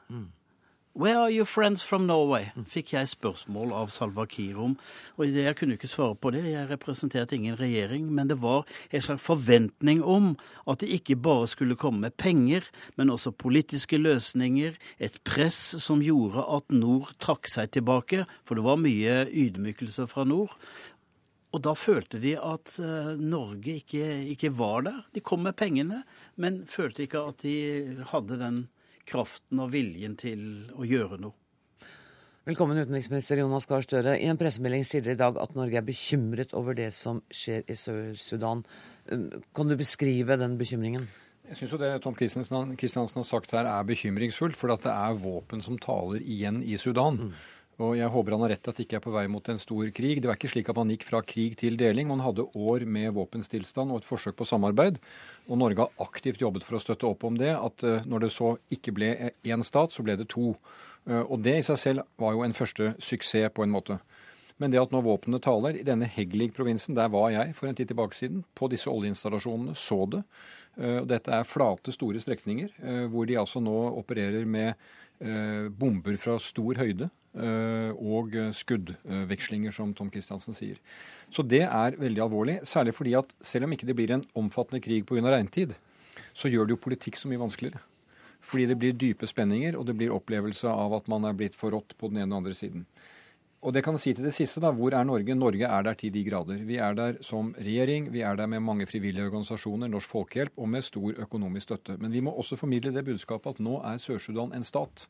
[0.97, 2.47] Where are your friends from Norway?
[2.73, 4.79] fikk jeg spørsmål av Salva Kiir om.
[5.21, 8.07] Og jeg kunne ikke svare på det, jeg representerte ingen regjering.
[8.17, 10.31] Men det var en slags forventning om
[10.65, 12.65] at det ikke bare skulle komme med penger,
[12.97, 14.79] men også politiske løsninger.
[14.97, 20.25] Et press som gjorde at nord trakk seg tilbake, for det var mye ydmykelse fra
[20.25, 20.57] nord.
[21.53, 25.05] Og da følte de at eh, Norge ikke, ikke var der.
[25.13, 26.07] De kom med pengene,
[26.41, 28.65] men følte ikke at de hadde den
[29.07, 31.37] kraften og viljen til å gjøre noe.
[32.47, 34.13] Velkommen, utenriksminister Jonas Gahr Støre.
[34.23, 37.65] I en pressemelding sier dere i dag at Norge er bekymret over det som skjer
[37.67, 38.63] i Sør-Sudan.
[39.11, 41.09] Um, Kan du beskrive den bekymringen?
[41.47, 44.95] Jeg syns jo det Tom Kristiansen Christiansen har sagt her er bekymringsfullt, for at det
[44.95, 47.33] er våpen som taler igjen i Sudan.
[47.77, 49.89] Og jeg håper han har rett at det ikke er på vei mot en stor
[49.93, 50.23] krig.
[50.23, 52.09] Det var ikke slik at man gikk fra krig til deling.
[52.09, 54.97] Man hadde år med våpenstillstand og et forsøk på samarbeid.
[55.51, 57.53] Og Norge har aktivt jobbet for å støtte opp om det.
[57.53, 60.55] At eh, når det så ikke ble én stat, så ble det to.
[61.05, 63.99] Eh, Og det i seg selv var jo en første suksess på en måte.
[64.57, 67.91] Men det at nå våpnene taler, i denne Heglig-provinsen, der var jeg for en tid
[67.93, 70.23] tilbake siden, på disse oljeinstallasjonene, så det.
[70.81, 72.73] Eh, dette er flate, store strekninger
[73.13, 74.81] hvor de altså nå opererer med
[75.81, 77.07] bomber fra stor høyde
[77.37, 80.79] og skuddvekslinger, som Tom Christiansen sier.
[81.31, 84.81] Så det er veldig alvorlig, særlig fordi at selv om ikke det blir en omfattende
[84.81, 85.21] krig pga.
[85.35, 85.77] regntid,
[86.33, 87.83] så gjør det jo politikk så mye vanskeligere.
[88.47, 91.97] Fordi det blir dype spenninger, og det blir opplevelse av at man er blitt forrådt
[91.99, 92.87] på den ene og andre siden.
[93.67, 94.71] Og det kan jeg si til det siste, da.
[94.71, 95.35] Hvor er Norge?
[95.35, 96.61] Norge er der til de grader.
[96.69, 100.69] Vi er der som regjering, vi er der med mange frivillige organisasjoner, Norsk Folkehjelp og
[100.71, 101.97] med stor økonomisk støtte.
[101.99, 105.09] Men vi må også formidle det budskapet at nå er Sør-Sudan en stat.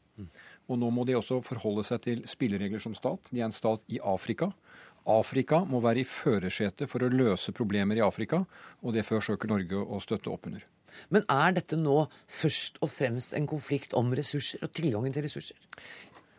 [0.67, 3.31] Og nå må de også forholde seg til spilleregler som stat.
[3.31, 4.51] De er en stat i Afrika.
[5.07, 8.43] Afrika må være i førersetet for å løse problemer i Afrika,
[8.83, 10.65] og det forsøker Norge å støtte opp under.
[11.13, 15.59] Men er dette nå først og fremst en konflikt om ressurser og tilgangen til ressurser?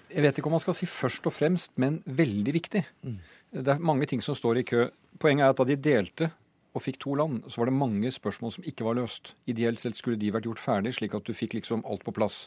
[0.07, 2.83] jeg vet ikke om man skal si først og fremst, men veldig viktig.
[3.03, 3.17] Mm.
[3.63, 4.87] Det er mange ting som står i kø.
[5.19, 6.29] Poenget er at da de delte
[6.77, 9.33] og fikk to land, så var det mange spørsmål som ikke var løst.
[9.49, 12.45] Ideelt sett skulle de vært gjort ferdig, slik at du fikk liksom alt på plass.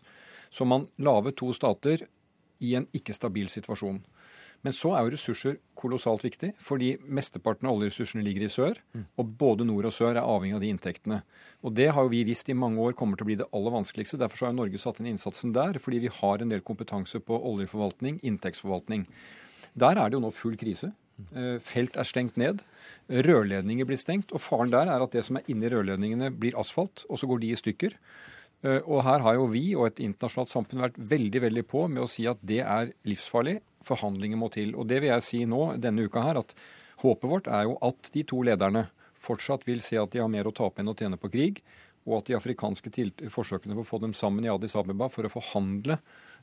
[0.50, 2.06] Så man laget to stater
[2.60, 4.02] i en ikke stabil situasjon.
[4.60, 8.80] Men så er jo ressurser kolossalt viktig, fordi mesteparten av oljeressursene ligger i sør.
[9.16, 11.20] Og både nord og sør er avhengig av de inntektene.
[11.64, 13.72] Og det har jo vi visst i mange år kommer til å bli det aller
[13.72, 14.20] vanskeligste.
[14.20, 18.20] Derfor har Norge satt inn innsatsen der, fordi vi har en del kompetanse på oljeforvaltning,
[18.20, 19.06] inntektsforvaltning.
[19.80, 20.92] Der er det jo nå full krise.
[21.32, 22.60] Eh, felt er stengt ned.
[23.08, 24.34] Rørledninger blir stengt.
[24.36, 27.40] Og faren der er at det som er inni rørledningene, blir asfalt, og så går
[27.40, 27.96] de i stykker.
[28.60, 32.04] Eh, og her har jo vi og et internasjonalt samfunn vært veldig veldig på med
[32.04, 34.74] å si at det er livsfarlig forhandlinger må til.
[34.76, 36.56] Og det vil jeg si nå denne uka her, at
[37.00, 38.88] håpet vårt er jo at de to lederne
[39.20, 41.62] fortsatt vil se at de har mer å tape enn å tjene på krig,
[42.08, 42.92] og at de afrikanske
[43.32, 45.98] forsøkene på å få dem sammen i Addis Abeba for å forhandle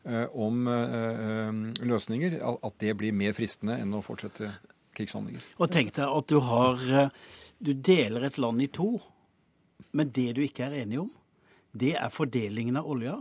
[0.06, 1.50] uh, om uh,
[1.82, 4.52] løsninger, at det blir mer fristende enn å fortsette
[4.98, 5.42] krigshandlinger.
[5.58, 7.10] Og tenk deg at du har
[7.58, 9.00] Du deler et land i to,
[9.98, 11.10] men det du ikke er enig om,
[11.80, 13.18] det er fordelingen av olja.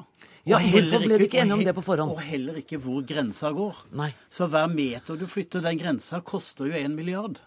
[0.47, 2.13] Ja, Hvorfor ble vi ikke enige om det på forhånd?
[2.15, 3.81] Og heller ikke hvor grensa går.
[3.99, 4.13] Nei.
[4.31, 7.41] Så hver meter du flytter den grensa, koster jo en milliard.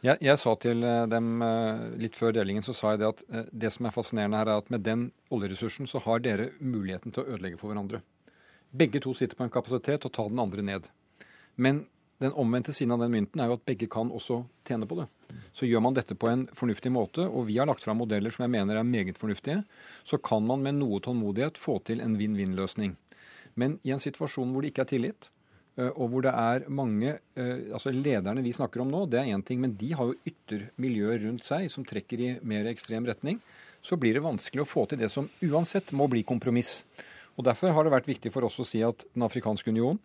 [0.00, 3.22] Jeg, jeg, sa til eh, dem eh, litt før delingen så sa jeg det at
[3.28, 7.12] eh, det som er fascinerende her, er at med den oljeressursen så har dere muligheten
[7.12, 8.00] til å ødelegge for hverandre.
[8.72, 10.88] Begge to sitter på en kapasitet og tar den andre ned.
[11.60, 11.84] Men
[12.20, 15.06] den omvendte siden av den mynten er jo at begge kan også tjene på det.
[15.56, 18.44] Så gjør man dette på en fornuftig måte, og vi har lagt fram modeller som
[18.44, 19.62] jeg mener er meget fornuftige,
[20.04, 22.96] så kan man med noe tålmodighet få til en vinn-vinn-løsning.
[23.56, 25.30] Men i en situasjon hvor det ikke er tillit,
[25.80, 29.62] og hvor det er mange altså Lederne vi snakker om nå, det er én ting,
[29.62, 33.38] men de har jo yttermiljøer rundt seg som trekker i mer ekstrem retning.
[33.80, 36.82] Så blir det vanskelig å få til det som uansett må bli kompromiss.
[37.38, 39.96] Og Derfor har det vært viktig for oss å si at Den afrikanske union,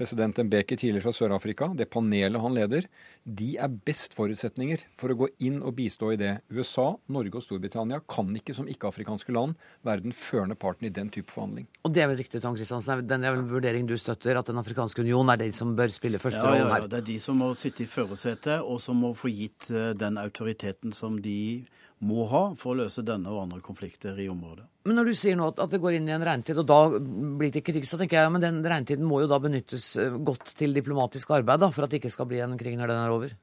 [0.00, 2.86] president Mbeki tidligere fra Sør-Afrika, det panelet han leder,
[3.24, 6.32] de er best forutsetninger for å gå inn og bistå i det.
[6.48, 11.12] USA, Norge og Storbritannia kan ikke som ikke-afrikanske land være den førende parten i den
[11.12, 11.68] type forhandling.
[11.84, 13.04] Og det er vel riktig, Tom Kristiansen.
[13.10, 15.92] Den er vel en vurdering du støtter, at Den afrikanske union er de som bør
[15.94, 16.80] spille første ja, rollen her?
[16.80, 19.68] Ja, ja, det er de som må sitte i førersetet, og som må få gitt
[19.70, 21.66] eh, den autoriteten som de
[22.06, 24.64] må ha for å løse denne og andre konflikter i området.
[24.88, 27.52] Men når du sier nå at, det går inn i en regntid, og da blir
[27.52, 30.72] det krig, så tenker jeg men den regntiden må jo da benyttes eh, godt til
[30.76, 33.36] diplomatisk arbeid, da, for at det ikke skal bli en krig når den er over?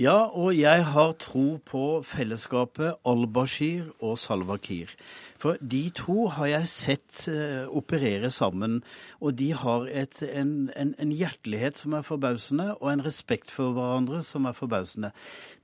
[0.00, 4.92] Ja, og jeg har tro på fellesskapet al-Bashir og Salwa Kiir.
[5.40, 8.78] For de to har jeg sett uh, operere sammen,
[9.20, 13.74] og de har et, en, en, en, hjertelighet som er forbausende, og en respekt for
[13.76, 15.12] hverandre som er forbausende.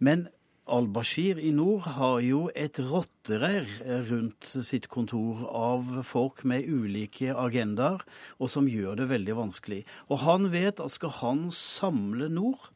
[0.05, 0.27] Men
[0.67, 3.69] Al-Bashir i nord har jo et rottereir
[4.09, 8.03] rundt sitt kontor av folk med ulike agendaer,
[8.43, 9.85] og som gjør det veldig vanskelig.
[10.11, 12.73] Og han vet at skal han samle nord,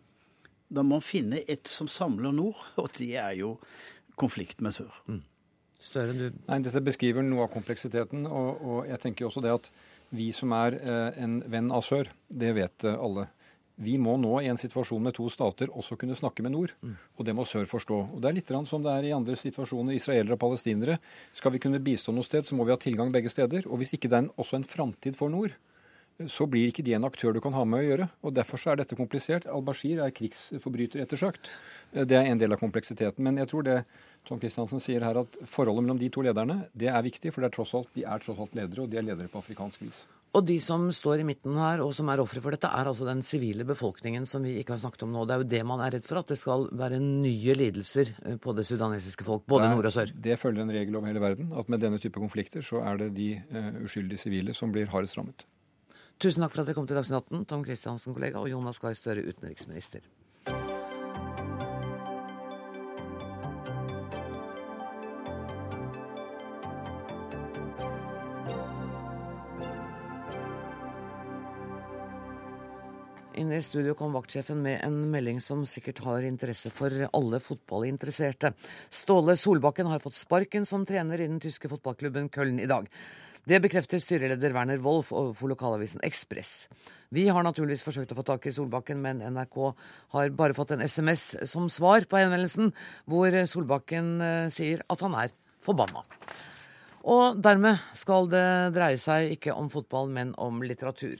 [0.70, 3.56] da må han finne et som samler nord, og det er jo
[4.20, 5.02] konflikt med sør.
[5.10, 5.24] Mm.
[5.80, 9.70] Større du Nei, Dette beskriver noe av kompleksiteten, og, og jeg tenker også det at
[10.14, 13.30] vi som er eh, en venn av sør, det vet eh, alle
[13.80, 16.74] vi må nå i en situasjon med to stater også kunne snakke med nord.
[16.84, 16.96] Mm.
[17.16, 18.00] Og det må sør forstå.
[18.12, 20.98] Og Det er litt som det er i andre situasjoner, israelere og palestinere.
[21.32, 23.64] Skal vi kunne bistå noe sted, så må vi ha tilgang begge steder.
[23.66, 25.56] Og hvis ikke det er også en framtid for nord,
[26.28, 28.08] så blir ikke de en aktør du kan ha med å gjøre.
[28.20, 29.48] Og Derfor så er dette komplisert.
[29.48, 31.48] Al-Bashir er krigsforbryter ettersøkt.
[31.94, 33.24] Det er en del av kompleksiteten.
[33.24, 33.78] Men jeg tror det
[34.28, 37.48] Tom Christiansen sier her, at forholdet mellom de to lederne det er viktig, for det
[37.48, 40.04] er tross alt, de er tross alt ledere, og de er ledere på afrikansk vis.
[40.30, 43.06] Og de som står i midten her, og som er ofre for dette, er altså
[43.08, 45.24] den sivile befolkningen som vi ikke har snakket om nå.
[45.26, 48.36] Det er jo det man er redd for, at det skal være nye lidelser eh,
[48.38, 50.12] på det sudanesiske folk, både er, nord og sør.
[50.14, 53.10] Det følger en regel over hele verden, at med denne type konflikter så er det
[53.18, 55.48] de uh, uskyldige sivile som blir hardest rammet.
[56.22, 58.94] Tusen takk for at dere kom til Dagsnytt 18, Tom Kristiansen, kollega, og Jonas Gahr
[58.94, 60.04] Støre, utenriksminister.
[73.40, 78.50] Inne i studio kom vaktsjefen med en melding som sikkert har interesse for alle fotballinteresserte.
[78.92, 82.90] Ståle Solbakken har fått sparken som trener i den tyske fotballklubben Köln i dag.
[83.48, 86.68] Det bekrefter styreleder Werner Wolff overfor lokalavisen Ekspress.
[87.08, 89.56] Vi har naturligvis forsøkt å få tak i Solbakken, men NRK
[90.18, 92.74] har bare fått en SMS som svar på henvendelsen,
[93.08, 95.32] hvor Solbakken eh, sier at han er
[95.64, 96.04] forbanna.
[97.08, 98.44] Og dermed skal det
[98.76, 101.16] dreie seg ikke om fotball, men om litteratur.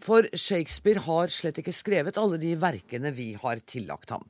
[0.00, 4.24] For Shakespeare har slett ikke skrevet alle de verkene vi har tillagt ham.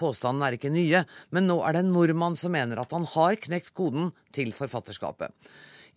[0.00, 1.02] Påstanden er ikke nye,
[1.34, 5.34] men nå er det en nordmann som mener at han har knekt koden til forfatterskapet.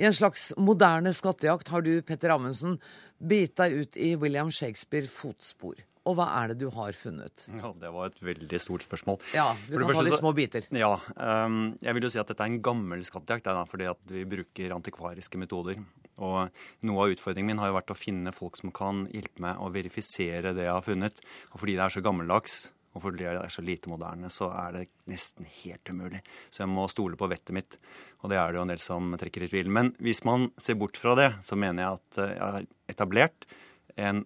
[0.02, 2.80] I en slags moderne skattejakt har du, Petter Amundsen,
[3.22, 5.78] bitt deg ut i William Shakespeare fotspor.
[6.04, 7.46] Og hva er det du har funnet?
[7.48, 9.22] Ja, Det var et veldig stort spørsmål.
[9.32, 10.68] Ja, du kan ta de små biter.
[10.76, 13.88] Ja, um, Jeg vil jo si at dette er en gammel skattejakt, det er fordi
[13.88, 15.80] at vi bruker antikvariske metoder.
[16.22, 16.50] Og
[16.86, 19.72] Noe av utfordringen min har jo vært å finne folk som kan hjelpe meg å
[19.74, 21.22] verifisere det jeg har funnet.
[21.54, 22.58] Og fordi det er så gammeldags,
[22.94, 26.22] og fordi det er så lite moderne, så er det nesten helt umulig.
[26.54, 27.80] Så jeg må stole på vettet mitt.
[28.22, 29.72] Og det er det jo en del som trekker i tvil.
[29.74, 33.50] Men hvis man ser bort fra det, så mener jeg at jeg har etablert
[33.98, 34.22] en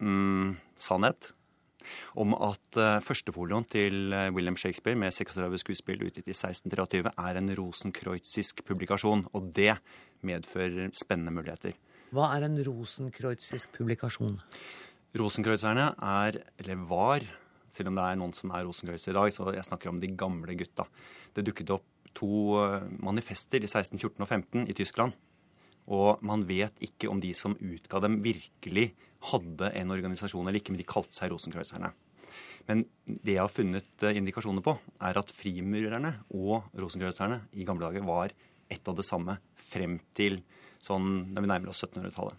[0.00, 1.34] mm, sannhet
[2.18, 7.40] om at uh, førstefolioen til uh, William Shakespeare med 36 skuespill utgitt i 1623 er
[7.40, 9.26] en rosenkreuzisk publikasjon.
[9.36, 9.74] Og det
[10.26, 11.76] medfører spennende muligheter.
[12.14, 14.40] Hva er en rosenkreuzisk publikasjon?
[15.18, 17.24] Rosenkreuzerne er, eller var,
[17.74, 20.12] selv om det er noen som er rosenkreuzer i dag, så jeg snakker om de
[20.18, 20.86] gamle gutta.
[21.34, 25.14] Det dukket opp to uh, manifester i 1614 og 15 i Tyskland.
[25.90, 28.90] Og man vet ikke om de som utga dem, virkelig
[29.30, 31.92] hadde en organisasjon eller ikke, men de kalte seg Rosenkreuzerne.
[32.68, 38.06] Men det jeg har funnet indikasjoner på, er at frimurerne og rosenkreuzerne i gamle dager
[38.06, 38.34] var
[38.70, 40.38] ett av det samme frem til
[40.80, 42.36] sånn når vi nærmer oss 1700-tallet.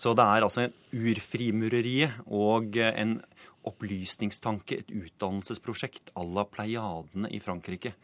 [0.00, 3.18] Så det er altså en urfrimureriet og en
[3.64, 7.94] opplysningstanke, et utdannelsesprosjekt à la Pleiadene i Frankrike.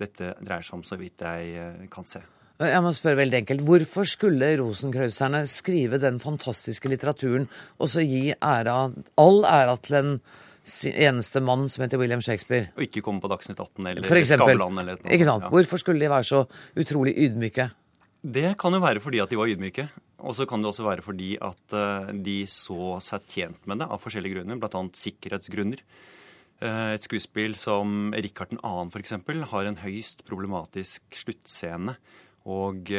[0.00, 2.22] Dette dreier seg om, så vidt jeg kan se.
[2.56, 3.62] Jeg må spørre veldig enkelt.
[3.68, 7.44] Hvorfor skulle rosenkreuzerne skrive den fantastiske litteraturen
[7.76, 8.78] og så gi æra,
[9.20, 10.12] all æra til en
[10.88, 12.70] eneste mann som heter William Shakespeare?
[12.78, 15.12] Og ikke komme på Dagsnytt 18 eller eksempel, Skavlan eller noe.
[15.12, 15.44] Ikke sant?
[15.44, 15.52] Ja.
[15.52, 16.42] Hvorfor skulle de være så
[16.80, 17.68] utrolig ydmyke?
[18.26, 19.86] Det kan jo være fordi at de var ydmyke.
[20.26, 21.76] Og så kan det også være fordi at
[22.24, 24.80] de så seg tjent med det av forskjellige grunner, bl.a.
[24.96, 25.84] sikkerhetsgrunner.
[26.64, 28.86] Et skuespill som Rikard 2.
[28.88, 29.18] f.eks.
[29.52, 31.98] har en høyst problematisk sluttscene.
[32.46, 32.92] Og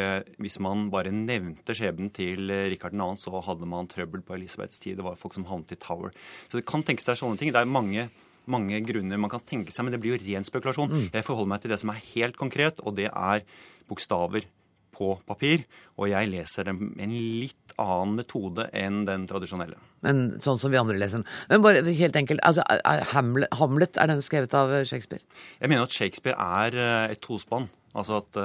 [0.43, 4.97] hvis man bare nevnte skjebnen til Rikard 2., så hadde man trøbbel på Elisabeths tid.
[4.99, 6.11] Det var folk som havnet i Tower.
[6.49, 7.53] Så det kan tenkes seg sånne ting.
[7.55, 8.09] Det er mange,
[8.51, 10.91] mange grunner man kan tenke seg, men det blir jo ren spekulasjon.
[10.91, 11.07] Mm.
[11.15, 13.47] Jeg forholder meg til det som er helt konkret, og det er
[13.87, 14.49] bokstaver
[14.97, 15.63] på papir,
[15.97, 19.77] og jeg leser dem med en litt annen metode enn den tradisjonelle.
[20.05, 21.27] Men sånn som vi andre leser den.
[21.51, 25.21] Men bare helt enkelt, altså, er Hamlet, Hamlet er den skrevet av Shakespeare?
[25.61, 27.69] Jeg mener at Shakespeare er et tospann.
[27.97, 28.37] Altså at,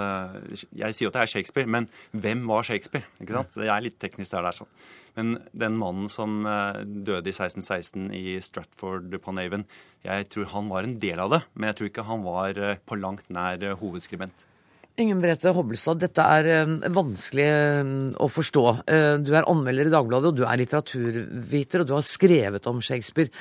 [0.72, 3.04] Jeg sier at det er Shakespeare, men hvem var Shakespeare?
[3.20, 3.58] Ikke sant?
[3.60, 4.46] Jeg er litt teknisk der.
[4.48, 4.70] der sånn.
[5.16, 9.66] Men den mannen som døde i 1616 i Stratford upon Avon,
[10.06, 12.96] jeg tror han var en del av det, men jeg tror ikke han var på
[12.96, 14.46] langt nær hovedskribent.
[15.00, 17.46] Ingen Brete Hobbelstad, dette er vanskelig
[18.20, 18.64] å forstå.
[19.24, 23.32] Du er anmelder i Dagbladet, og du er litteraturviter, og du har skrevet om Shakespeare.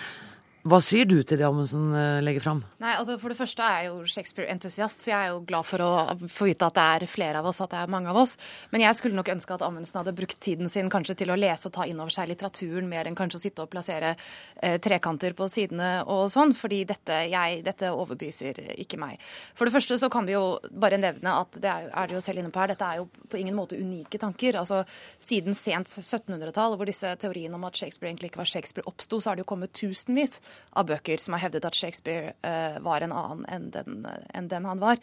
[0.61, 1.87] Hva sier du til det Amundsen
[2.21, 2.59] legger fram?
[2.83, 5.81] Nei, altså For det første er jeg jo Shakespeare-entusiast, så jeg er jo glad for
[5.81, 5.89] å
[6.29, 8.35] få vite at det er flere av oss, at det er mange av oss.
[8.69, 11.65] Men jeg skulle nok ønske at Amundsen hadde brukt tiden sin kanskje til å lese
[11.65, 15.33] og ta inn over seg litteraturen, mer enn kanskje å sitte og plassere eh, trekanter
[15.37, 16.53] på sidene og sånn.
[16.57, 19.17] Fordi dette, jeg, dette overbeviser ikke meg.
[19.57, 22.23] For det første så kan vi jo bare nevne at det er, er det jo
[22.27, 24.61] selv inne på her, dette er jo på ingen måte unike tanker.
[24.61, 24.83] Altså
[25.17, 29.31] Siden sent 1700-tall, hvor disse teoriene om at Shakespeare egentlig ikke var Shakespeare oppsto, så
[29.31, 30.37] har det jo kommet tusenvis
[30.71, 34.67] av bøker som har hevdet at Shakespeare uh, var en annen enn den, enn den
[34.69, 35.01] han var.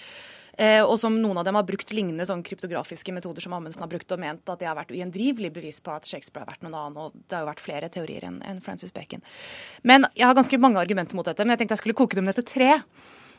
[0.59, 3.93] Uh, og som noen av dem har brukt lignende sånn kryptografiske metoder som Amundsen har
[3.93, 6.79] brukt, og ment at det har vært ugjendrivelig bevis på at Shakespeare har vært noen
[6.81, 6.99] annen.
[6.99, 9.23] Og det har jo vært flere teorier enn en Francis Bacon.
[9.87, 12.29] Men jeg har ganske mange argumenter mot dette, men jeg tenkte jeg skulle koke dem
[12.29, 12.73] ned til tre.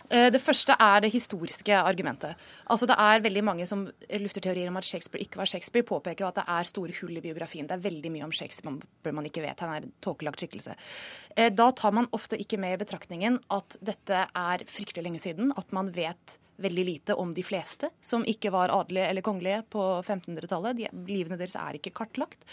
[0.10, 2.34] Det første er det historiske argumentet.
[2.66, 3.84] Altså Det er veldig mange som
[4.18, 7.18] lufter teorier om at Shakespeare ikke var Shakespeare, påpeker jo at det er store hull
[7.18, 7.68] i biografien.
[7.70, 9.62] Det er veldig mye om Shakespeare man ikke vet.
[9.62, 10.74] Han er en tåkelagt skikkelse.
[11.54, 15.54] Da tar man ofte ikke med i betraktningen at dette er fryktelig lenge siden.
[15.58, 19.84] At man vet veldig lite om de fleste som ikke var adelige eller kongelige på
[20.02, 20.78] 1500-tallet.
[20.78, 22.46] De, livene deres er ikke kartlagt.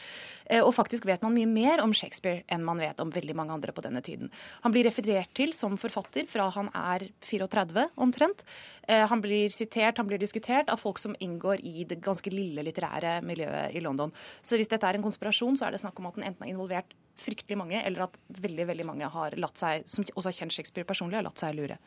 [0.46, 3.57] Eh, og faktisk vet man mye mer om Shakespeare enn man vet om veldig mange
[3.57, 4.30] andre på denne tiden.
[4.64, 8.44] Han blir referert til som forfatter fra han er 34 omtrent.
[8.88, 12.64] Eh, han blir sitert, han blir diskutert av folk som inngår i det ganske lille
[12.66, 14.14] litterære miljøet i London.
[14.40, 16.54] Så hvis dette er en konspirasjon, så er det snakk om at den enten har
[16.54, 20.57] involvert fryktelig mange, eller at veldig veldig mange har latt seg, som også har kjent
[20.57, 21.78] Shakespeare personlig, har latt seg lure.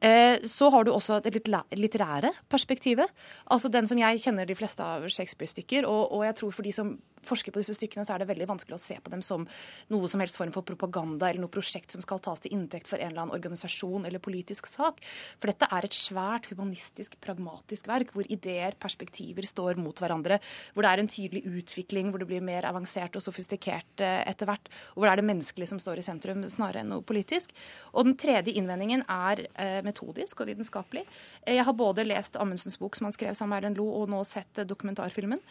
[0.00, 1.34] Eh, så har du også det
[1.76, 3.10] litterære perspektivet.
[3.52, 5.84] Altså den som jeg kjenner de fleste av Shakespeare-stykker.
[5.84, 6.94] Og, og, jeg tror for de som
[7.26, 9.44] forsker på disse stykkene, så er det veldig vanskelig å se på dem som
[9.92, 12.96] noe som helst form for propaganda eller noe prosjekt som skal tas til inntekt for
[12.96, 15.02] en eller annen organisasjon eller politisk sak.
[15.36, 20.40] For dette er et svært humanistisk, pragmatisk verk hvor ideer, perspektiver står mot hverandre.
[20.72, 24.48] Hvor det er en tydelig utvikling, hvor det blir mer avansert og sofistikert eh, etter
[24.48, 24.72] hvert.
[24.94, 27.52] Og hvor det er det menneskelige som står i sentrum, snarere enn noe politisk.
[27.92, 31.04] Og den tredje innvendingen er eh, metodisk og vitenskapelig.
[31.44, 34.08] Eh, jeg har både lest Amundsens bok, som han skrev sammen med Erlend Lo, og
[34.12, 35.42] nå sett dokumentarfilmen.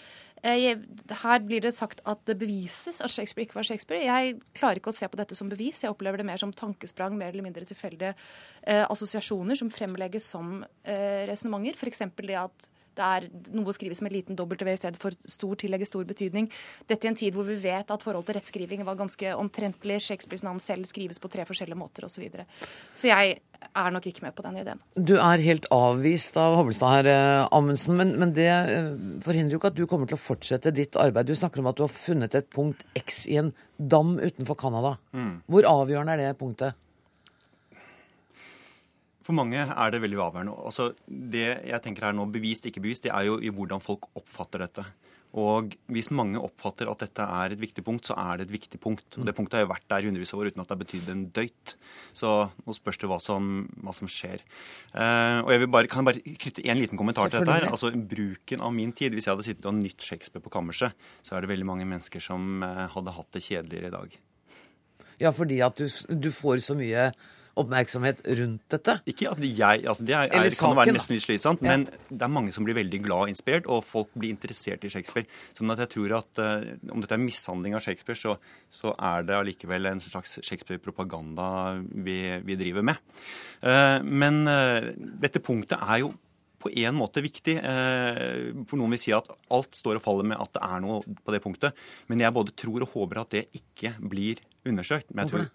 [0.44, 0.80] Eh,
[1.24, 4.08] her blir det sagt at det bevises at Shakespeare ikke var Shakespeare.
[4.08, 5.84] Jeg klarer ikke å se på dette som bevis.
[5.84, 8.14] Jeg opplever det mer som tankesprang, mer eller mindre tilfeldige
[8.64, 11.80] eh, assosiasjoner som fremlegges som eh, resonnementer.
[11.80, 12.06] F.eks.
[12.24, 12.70] det at
[13.00, 16.50] det er noe skrives med liten W i stedet for stor tillegger stor betydning.
[16.90, 20.02] Dette i en tid hvor vi vet at forholdet til rettskriving var ganske omtrentlig.
[20.04, 22.20] Shakespeares navn selv skrives på tre forskjellige måter osv.
[22.20, 22.44] Så, videre.
[23.00, 23.38] så jeg
[23.70, 24.82] er nok ikke med på den ideen.
[24.96, 27.96] Du er helt avvist av Hobbelstad her, eh, Amundsen.
[28.00, 28.92] Men, men, det eh,
[29.24, 31.30] forhindrer jo ikke at du kommer til å fortsette ditt arbeid.
[31.30, 34.98] Du snakker om at du har funnet et punkt X i en dam utenfor Canada.
[35.16, 35.34] Mm.
[35.48, 36.89] Hvor avgjørende er det punktet?
[39.30, 40.56] For mange er det veldig avgjørende.
[40.66, 44.08] Altså, det jeg tenker her nå bevist, ikke bevist, det er jo i hvordan folk
[44.18, 44.86] oppfatter dette.
[45.38, 48.80] Og hvis mange oppfatter at dette er et viktig punkt, så er det et viktig
[48.82, 49.06] punkt.
[49.22, 50.82] Og det punktet har jo vært der i hundrevis av år uten at det har
[50.82, 51.76] betydd en døyt.
[52.18, 54.42] Så nå spørs det hva som, hva som skjer.
[54.96, 57.70] Uh, og jeg vil bare, kan jeg bare knytte en liten kommentar til dette her.
[57.70, 59.14] Altså Bruken av min tid.
[59.14, 62.26] Hvis jeg hadde sittet og nytt Shakespeare på kammerset, så er det veldig mange mennesker
[62.32, 64.22] som uh, hadde hatt det kjedeligere i dag.
[65.22, 67.12] Ja, fordi at du, du får så mye
[67.60, 68.96] oppmerksomhet rundt dette?
[69.10, 71.76] Ikke at jeg, altså Det er, er, kan være litt slitsomt, ja.
[71.76, 74.92] men det er mange som blir veldig glad og inspirert, og folk blir interessert i
[74.94, 75.28] Shakespeare.
[75.58, 78.38] Sånn at jeg tror at uh, om dette er mishandling av Shakespeare, så,
[78.74, 81.50] så er det allikevel en slags Shakespeare-propaganda
[81.92, 83.04] vi, vi, driver med.
[83.64, 86.14] Uh, men uh, dette punktet er jo
[86.60, 87.54] på en måte viktig.
[88.68, 91.32] For noen vil si at alt står og faller med at det er noe på
[91.32, 91.78] det punktet.
[92.12, 95.08] Men jeg både tror og håper at det ikke blir undersøkt.
[95.14, 95.48] Men jeg tror,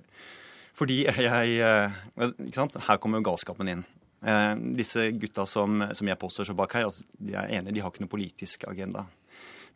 [0.75, 2.79] fordi jeg eh, ikke sant?
[2.89, 3.85] Her kommer jo galskapen inn.
[4.25, 7.85] Eh, disse gutta som, som jeg påstår står bak her, altså, de er enige, de
[7.85, 9.07] har ikke noen politisk agenda.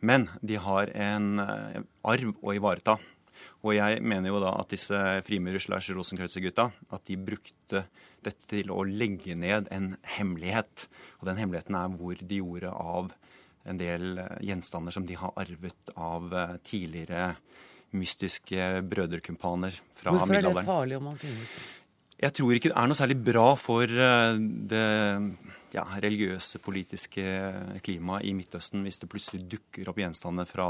[0.05, 2.97] Men de har en eh, arv å ivareta.
[3.63, 4.97] Og jeg mener jo da at disse
[5.27, 7.85] frimurer-slash-rosenkrøtzer-gutta at de brukte
[8.23, 10.87] dette til å legge ned en hemmelighet.
[11.19, 13.11] Og den hemmeligheten er hvor de gjorde av
[13.67, 16.31] en del gjenstander som de har arvet av
[16.67, 17.33] tidligere
[17.97, 20.53] mystiske brødrekumpaner fra Hvorfor middelalderen.
[20.53, 21.67] Hvorfor er det farlig om man finner ut det?
[22.19, 24.39] Jeg tror ikke det er noe særlig bra for eh,
[24.73, 24.87] det
[25.71, 27.23] ja, religiøse, politiske
[27.85, 30.67] klimaet i Midtøsten hvis det plutselig dukker opp gjenstander fra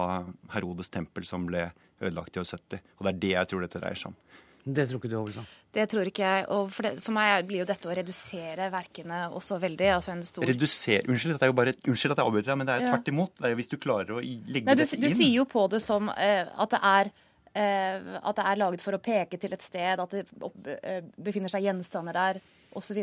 [0.53, 2.83] Herodes tempel som ble ødelagt i år 70.
[2.99, 4.19] Og det er det jeg tror dette dreier seg om.
[4.63, 5.37] Det tror ikke du òg,
[5.73, 6.45] Det tror ikke jeg.
[6.55, 9.87] Og for, det, for, meg blir jo dette å redusere verkene også veldig.
[9.95, 10.45] altså en stor...
[10.49, 12.91] Redusere, Unnskyld, dette er jo bare, unnskyld at jeg avbryter deg, men det er ja.
[12.93, 13.33] tvert imot.
[13.37, 15.07] Det er jo hvis du klarer å legge Nei, du, dette inn.
[15.07, 18.85] Du sier jo på det som uh, at det er uh, at det er laget
[18.85, 22.41] for å peke til et sted, at det opp, uh, befinner seg gjenstander der,
[22.77, 22.99] osv.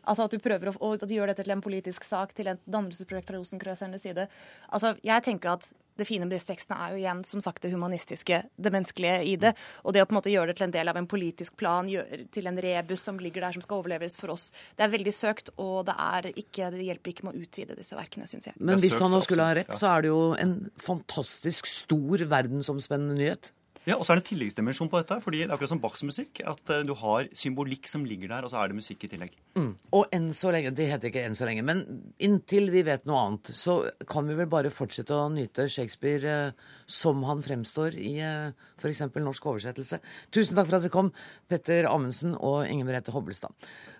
[0.00, 2.60] Altså At du prøver å, at du gjør dette til en politisk sak, til et
[2.64, 4.26] dannelsesprosjekt fra Rosenkrøsernes side.
[4.72, 7.72] Altså, Jeg tenker at det fine med disse tekstene er jo igjen som sagt det
[7.74, 9.54] humanistiske, det menneskelige i det.
[9.84, 11.88] Og det å på en måte gjøre det til en del av en politisk plan,
[11.90, 14.48] gjøre, til en rebus som ligger der som skal overleves for oss,
[14.78, 17.98] det er veldig søkt, og det, er ikke, det hjelper ikke med å utvide disse
[17.98, 18.58] verkene, syns jeg.
[18.58, 23.18] Men hvis han nå skulle ha rett, så er det jo en fantastisk stor verdensomspennende
[23.20, 23.52] nyhet.
[23.90, 25.16] Ja, og så er det en tilleggsdimensjon på dette.
[25.24, 26.40] fordi det er akkurat som Bachs musikk.
[26.46, 29.34] At uh, du har symbolikk som ligger der, og så er det musikk i tillegg.
[29.58, 29.72] Mm.
[29.96, 31.82] Og enn så lenge Det heter ikke enn så lenge, men
[32.22, 36.68] inntil vi vet noe annet, så kan vi vel bare fortsette å nyte Shakespeare eh,
[36.86, 39.02] som han fremstår i eh, f.eks.
[39.16, 39.98] norsk oversettelse.
[40.30, 41.10] Tusen takk for at dere kom,
[41.50, 43.50] Petter Amundsen og Inger Merete Hobbelstad.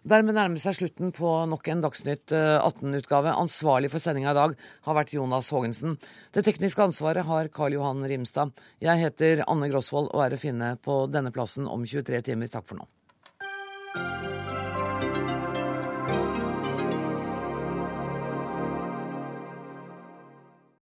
[0.06, 3.34] Dermed nærmer seg slutten på nok en Dagsnytt 18-utgave.
[3.34, 4.54] Ansvarlig for sendinga i dag
[4.86, 5.98] har vært Jonas Haagensen.
[6.32, 8.54] Det tekniske ansvaret har Karl Johan Rimstad.
[8.80, 12.52] Jeg heter Anne Åsvold og er å finne på denne plassen om 23 timer.
[12.52, 14.29] Takk for nå.